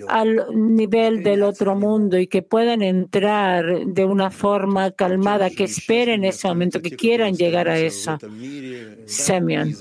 al 0.08 0.46
nivel 0.54 1.24
del 1.24 1.42
otro 1.42 1.76
mundo 1.76 2.20
y 2.20 2.28
que 2.28 2.44
puedan 2.44 2.84
entrar 2.84 3.86
de 3.88 4.06
una 4.06 4.30
forma 4.30 4.92
calmada, 4.92 5.50
que 5.50 5.64
esperen 5.64 6.24
ese 6.24 6.48
momento, 6.48 6.82
que 6.82 6.92
quieran 6.92 7.34
llegar 7.34 7.68
a 7.68 7.80
eso. 7.80 8.20
Semyon. 9.06 9.74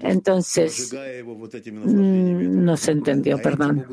Entonces, 0.00 0.92
mm, 0.92 2.64
no 2.64 2.76
se 2.76 2.92
entendió, 2.92 3.40
perdón. 3.40 3.86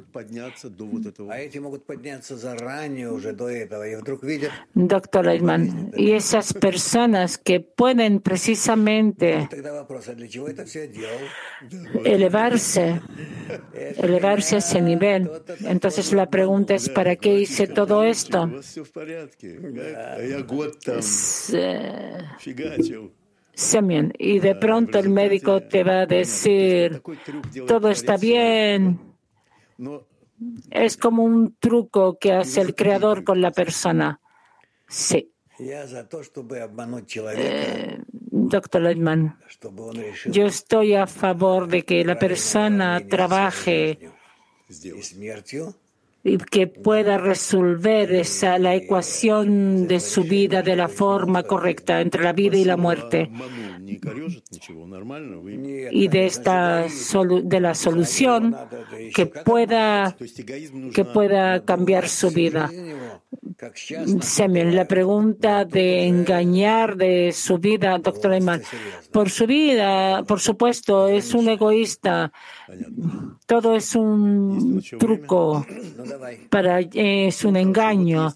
Doctor 4.74 5.26
Leitman, 5.26 5.92
y 5.96 6.12
esas 6.12 6.54
personas 6.54 7.38
que 7.38 7.60
pueden 7.60 8.20
precisamente 8.20 9.48
elevarse, 12.04 13.02
elevarse 13.98 14.56
a 14.56 14.60
ese 14.60 14.82
nivel. 14.82 15.30
Entonces 15.66 16.14
la 16.14 16.30
pregunta 16.30 16.76
es, 16.76 16.90
¿para 16.90 17.16
qué 17.16 17.40
hice 17.40 17.68
todo 17.68 18.04
esto? 18.04 18.50
Semyon, 23.60 24.14
y 24.18 24.40
de 24.40 24.56
pronto 24.56 25.00
el 25.00 25.10
médico 25.10 25.62
te 25.64 25.84
va 25.84 26.04
a 26.04 26.06
decir, 26.06 27.02
todo 27.68 27.90
está 27.90 28.16
bien. 28.16 29.18
Es 30.72 30.96
como 30.96 31.24
un 31.24 31.58
truco 31.60 32.18
que 32.18 32.32
hace 32.32 32.62
el 32.62 32.74
creador 32.74 33.26
con 33.26 33.42
la 33.42 33.52
persona. 33.52 34.22
Sí. 34.88 35.34
Eh, 37.36 38.00
doctor 38.08 38.82
Leitman, 38.82 39.38
yo. 40.32 40.46
estoy 40.46 40.96
a 40.96 41.06
favor 41.06 41.68
de 41.68 41.84
que 41.84 42.06
la 42.06 42.18
persona 42.18 43.06
trabaje 43.10 44.00
que 46.52 46.68
pueda 46.68 47.18
resolver 47.18 48.14
esa, 48.14 48.58
la 48.60 48.76
ecuación 48.76 49.88
de 49.88 50.00
su 50.00 50.24
vida 50.24 50.62
de 50.62 50.76
la 50.76 50.88
forma 50.88 51.44
correcta 51.44 52.02
entre 52.02 52.24
la 52.24 52.34
vida 52.34 52.58
y 52.58 52.66
la 52.66 52.78
muerte. 52.78 53.30
Y 55.92 56.08
de 56.08 56.26
esta 56.26 56.86
de 57.44 57.60
la 57.60 57.74
solución 57.74 58.56
que 59.16 59.26
pueda 59.26 60.16
que 60.94 61.06
pueda 61.06 61.64
cambiar 61.64 62.08
su 62.08 62.30
vida. 62.32 62.70
Semyon, 64.22 64.74
la 64.74 64.86
pregunta 64.86 65.66
de 65.66 66.08
engañar 66.08 66.96
de 66.96 67.34
su 67.34 67.58
vida, 67.58 67.98
doctor 67.98 68.32
Ayman. 68.32 68.62
Por 69.12 69.30
su 69.30 69.46
vida, 69.46 70.24
por 70.24 70.40
supuesto, 70.40 71.10
es 71.10 71.34
un 71.34 71.50
egoísta. 71.50 72.32
Todo 73.46 73.76
es 73.76 73.96
un 73.96 74.82
truco, 74.98 75.66
para, 76.50 76.80
es 76.80 77.44
un 77.46 77.56
engaño. 77.56 78.36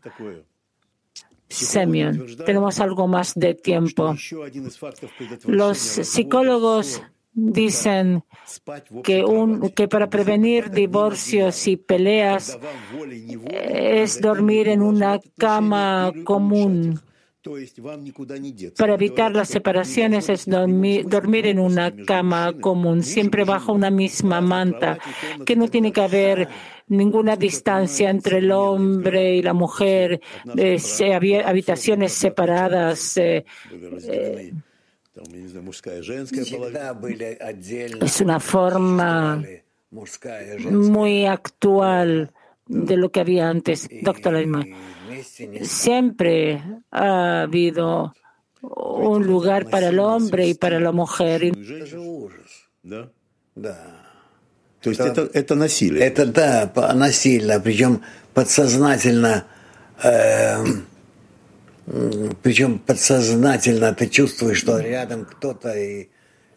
Semyon, 1.50 2.26
tenemos 2.46 2.80
algo 2.80 3.08
más 3.08 3.34
de 3.36 3.54
tiempo. 3.54 4.16
Los 5.46 5.78
psicólogos 5.78 7.04
dicen 7.34 8.24
que, 9.04 9.24
un, 9.24 9.70
que 9.70 9.88
para 9.88 10.10
prevenir 10.10 10.72
divorcios 10.72 11.68
y 11.68 11.78
peleas 11.78 12.58
es 13.50 14.22
dormir 14.22 14.68
en 14.70 14.82
una 14.82 15.20
cama 15.38 16.12
común. 16.24 17.00
Para 18.78 18.94
evitar 18.94 19.36
las 19.36 19.50
separaciones 19.50 20.30
es 20.30 20.46
dormir, 20.46 21.06
dormir, 21.08 21.48
en 21.48 21.60
una 21.60 21.94
cama 22.06 22.54
común, 22.60 23.04
siempre 23.04 23.44
bajo 23.44 23.74
una 23.74 23.90
misma 23.90 24.40
manta, 24.40 24.98
que 25.46 25.56
no 25.56 25.68
tiene 25.68 25.92
que 25.92 26.02
haber 26.02 26.48
ninguna 26.88 27.36
distancia 27.36 28.10
entre 28.10 28.38
el 28.38 28.52
hombre 28.52 29.36
y 29.36 29.42
la 29.42 29.54
mujer, 29.54 30.22
eh, 30.56 30.80
habitaciones 31.46 32.14
separadas. 32.14 33.18
Eh, 33.18 33.46
eh, 34.08 34.54
es 38.02 38.22
una 38.22 38.40
forma 38.40 39.44
muy 40.72 41.26
actual 41.26 42.32
de 42.68 42.98
lo 42.98 43.12
que 43.12 43.20
había 43.20 43.50
antes, 43.50 43.90
doctor 44.02 44.34
Lima. 44.34 44.66
Siempre 45.64 46.62
ha 46.92 47.44
habido 47.44 48.14
un 48.62 49.26
lugar 49.26 49.70
para 49.70 49.90
el 49.90 50.00
hombre 50.00 50.48
y 50.48 50.54
para 50.54 50.80
la 50.80 50.92
mujer. 50.92 51.54
То 54.84 54.90
есть 54.90 55.00
это, 55.00 55.30
это 55.34 55.56
насилие. 55.56 56.04
Это 56.04 56.26
да, 56.26 56.72
насильно, 56.94 57.60
причем 57.62 58.02
подсознательно, 58.34 59.46
э, 60.04 60.58
причем 62.42 62.80
подсознательно 62.80 63.94
ты 63.94 64.08
чувствуешь, 64.08 64.58
что 64.58 64.80
рядом 64.80 65.24
кто-то, 65.24 65.74
и 65.74 66.10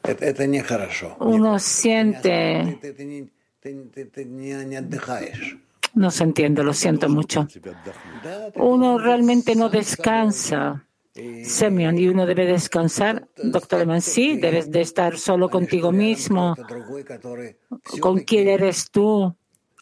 это, 0.02 0.24
это 0.24 0.46
нехорошо. 0.46 1.16
Uno 1.20 1.56
siente. 1.58 2.78
Ты, 2.80 2.92
ты, 2.92 2.94
ты, 2.94 3.30
ты, 3.62 3.84
ты, 3.94 4.04
ты 4.06 4.24
не, 4.24 4.64
не 4.64 4.76
отдыхаешь. 4.76 5.58
No 5.96 6.10
se 6.10 6.24
entiende, 6.24 6.62
lo 6.62 6.74
siento 6.74 7.08
mucho. 7.08 7.48
Uno 8.54 8.98
realmente 8.98 9.56
no 9.56 9.70
descansa. 9.70 10.86
Semyon, 11.42 11.98
y 11.98 12.08
uno 12.08 12.26
debe 12.26 12.44
descansar. 12.44 13.26
Doctor 13.42 13.80
Eman, 13.80 14.02
sí, 14.02 14.36
debes 14.36 14.70
de 14.70 14.82
estar 14.82 15.16
solo 15.16 15.48
contigo 15.48 15.90
mismo, 15.90 16.54
con 18.00 18.18
quién 18.20 18.48
eres 18.48 18.90
tú, 18.90 19.34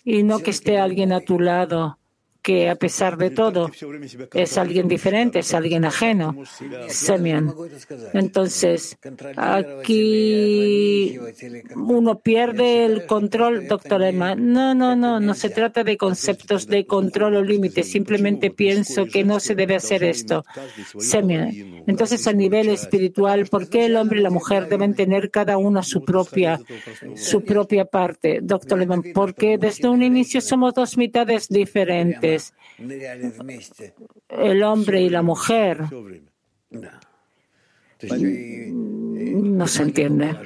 y 0.05 0.23
no 0.23 0.39
que 0.39 0.51
esté 0.51 0.79
alguien 0.79 1.13
a 1.13 1.21
tu 1.21 1.41
lado 1.41 1.99
que 2.45 2.69
a 2.69 2.77
pesar 2.77 3.17
de 3.17 3.31
todo 3.31 3.71
es 4.35 4.59
alguien 4.59 4.87
diferente, 4.87 5.39
es 5.39 5.55
alguien 5.55 5.87
ajeno. 5.87 6.37
Semyon. 6.89 7.55
Entonces, 8.13 8.99
aquí 9.35 11.19
uno 11.75 12.19
pierde 12.19 12.85
el 12.85 13.07
control, 13.07 13.67
doctor 13.67 14.03
Emma. 14.03 14.35
No, 14.35 14.75
no, 14.75 14.95
no, 14.95 15.21
no 15.21 15.35
se 15.35 15.49
trata 15.49 15.85
de 15.85 15.97
conceptos 15.97 16.67
de 16.67 16.85
control 16.85 17.37
o 17.37 17.43
límites. 17.43 17.91
Simplemente 17.91 18.51
pienso 18.51 19.07
que 19.07 19.25
no 19.25 19.41
se 19.41 19.55
debe 19.55 19.77
hacer 19.77 20.05
esto. 20.05 20.45
Semyon. 20.99 21.83
Entonces, 21.87 22.27
a 22.27 22.35
nivel 22.35 22.69
espiritual, 22.69 23.47
¿por 23.47 23.71
qué 23.71 23.87
el 23.87 23.97
hombre 23.97 24.21
y 24.21 24.23
la 24.23 24.31
mujer 24.31 24.69
deben 24.69 24.95
tener 24.95 25.31
cada 25.31 25.57
uno 25.57 25.83
su 25.83 26.05
propia, 26.05 26.61
su 27.17 27.43
propia 27.43 27.87
parte, 27.87 28.41
doctor 28.43 28.79
Lehmann? 28.79 29.03
Porque 29.15 29.57
desde 29.57 29.89
un 29.89 30.03
inicio 30.03 30.43
somos 30.43 30.75
dos 30.75 30.99
mitades 30.99 31.49
diferentes 31.49 32.34
el 34.29 34.63
hombre 34.63 35.03
y 35.03 35.09
la 35.09 35.23
mujer. 35.23 35.83
No 38.01 39.67
se 39.67 39.83
entiende. 39.83 40.37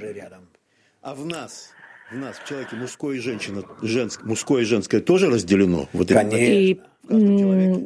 Y 6.35 6.81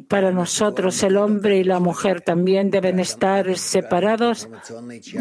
para 0.09 0.33
nosotros 0.33 1.03
el 1.03 1.17
hombre 1.17 1.59
y 1.59 1.65
la 1.65 1.79
mujer 1.79 2.21
también 2.21 2.71
deben 2.71 2.99
estar 2.99 3.57
separados? 3.57 4.49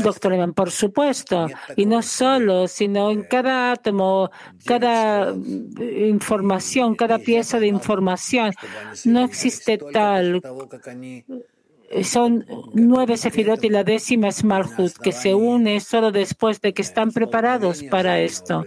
Doctor 0.04 0.34
Evan, 0.34 0.54
por 0.54 0.72
supuesto. 0.72 1.48
Y 1.76 1.86
no 1.86 2.02
solo, 2.02 2.68
sino 2.68 3.12
en 3.12 3.24
cada 3.24 3.72
átomo, 3.74 4.32
cada 4.66 5.34
información, 5.34 6.96
cada 6.96 7.20
pieza 7.20 7.60
de 7.60 7.68
información. 7.68 8.52
No 9.06 9.24
existe 9.24 9.78
tal 9.78 10.42
son 12.04 12.46
nueve 12.74 13.18
sefirot 13.18 13.64
y 13.64 13.70
la 13.70 13.84
décima 13.84 14.30
es 14.30 14.44
Malhut, 14.44 14.94
que 15.02 15.12
se 15.12 15.34
une 15.34 15.80
solo 15.80 16.12
después 16.12 16.62
de 16.62 16.74
que 16.74 16.82
están 16.82 17.12
preparados 17.12 17.84
para 17.84 18.20
esto. 18.20 18.66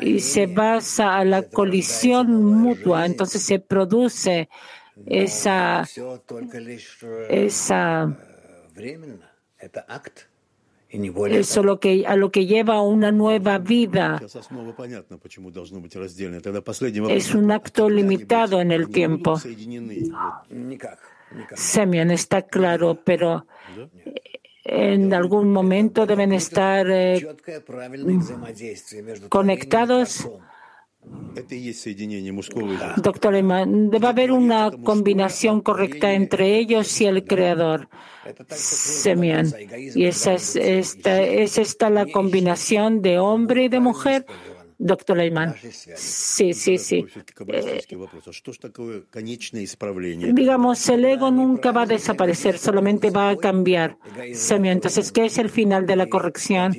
Y 0.00 0.20
se 0.20 0.46
basa 0.46 1.16
a 1.16 1.24
la 1.24 1.42
colisión 1.42 2.44
mutua, 2.44 3.06
entonces 3.06 3.42
se 3.42 3.58
produce 3.58 4.48
esa, 5.06 5.84
esa 7.28 8.16
eso 11.28 11.62
lo 11.62 11.80
que, 11.80 12.06
a 12.06 12.14
lo 12.14 12.30
que 12.30 12.46
lleva 12.46 12.80
una 12.82 13.10
nueva 13.10 13.58
vida. 13.58 14.20
Es 17.08 17.34
un 17.34 17.50
acto 17.50 17.90
limitado 17.90 18.60
en 18.60 18.70
el 18.70 18.88
tiempo. 18.90 19.40
Semyon 21.54 22.10
está 22.10 22.42
claro, 22.42 23.00
pero 23.04 23.46
en 24.64 25.12
algún 25.12 25.52
momento 25.52 26.06
deben 26.06 26.32
estar 26.32 26.86
eh, 26.90 27.26
conectados. 29.28 30.28
Doctor 32.96 33.34
Eman, 33.34 33.90
debe 33.90 34.06
haber 34.06 34.32
una 34.32 34.70
combinación 34.70 35.60
correcta 35.60 36.14
entre 36.14 36.56
ellos 36.56 36.98
y 37.00 37.04
el 37.04 37.24
Creador, 37.24 37.90
Semyon. 38.48 39.52
Y 39.94 40.06
esa 40.06 40.32
es, 40.32 40.56
esta, 40.56 41.20
es 41.20 41.58
esta 41.58 41.90
la 41.90 42.06
combinación 42.06 43.02
de 43.02 43.18
hombre 43.18 43.64
y 43.64 43.68
de 43.68 43.80
mujer 43.80 44.24
Doctor 44.78 45.16
Leyman. 45.16 45.54
Sí, 45.96 46.52
sí, 46.52 46.78
sí. 46.78 47.04
Eh, 47.48 47.84
digamos, 50.32 50.88
el 50.88 51.04
ego 51.04 51.30
nunca 51.30 51.72
va 51.72 51.82
a 51.82 51.86
desaparecer, 51.86 52.58
solamente 52.58 53.10
va 53.10 53.30
a 53.30 53.36
cambiar. 53.36 53.96
Entonces, 54.16 55.12
¿qué 55.12 55.26
es 55.26 55.38
el 55.38 55.48
final 55.48 55.86
de 55.86 55.96
la 55.96 56.06
corrección? 56.06 56.74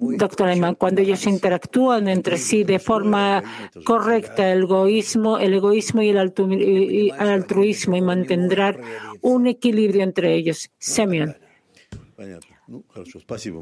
Doctor 0.00 0.48
Leyman, 0.48 0.74
cuando 0.74 1.00
ellos 1.00 1.26
interactúan 1.26 2.08
entre 2.08 2.36
sí 2.38 2.64
de 2.64 2.78
forma 2.78 3.42
correcta, 3.84 4.52
el 4.52 4.62
egoísmo, 4.62 5.38
el 5.38 5.54
egoísmo 5.54 6.02
y 6.02 6.10
el 6.10 6.18
altruismo, 6.18 7.96
y 7.96 8.02
mantendrán 8.02 8.80
un 9.22 9.46
equilibrio 9.46 10.02
entre 10.02 10.34
ellos. 10.34 10.70
Semyon. 10.78 11.36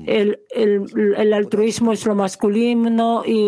El, 0.07 0.41
el, 0.51 1.15
el 1.17 1.33
altruismo 1.33 1.93
es 1.93 2.05
lo 2.07 2.15
masculino 2.15 3.23
y 3.25 3.45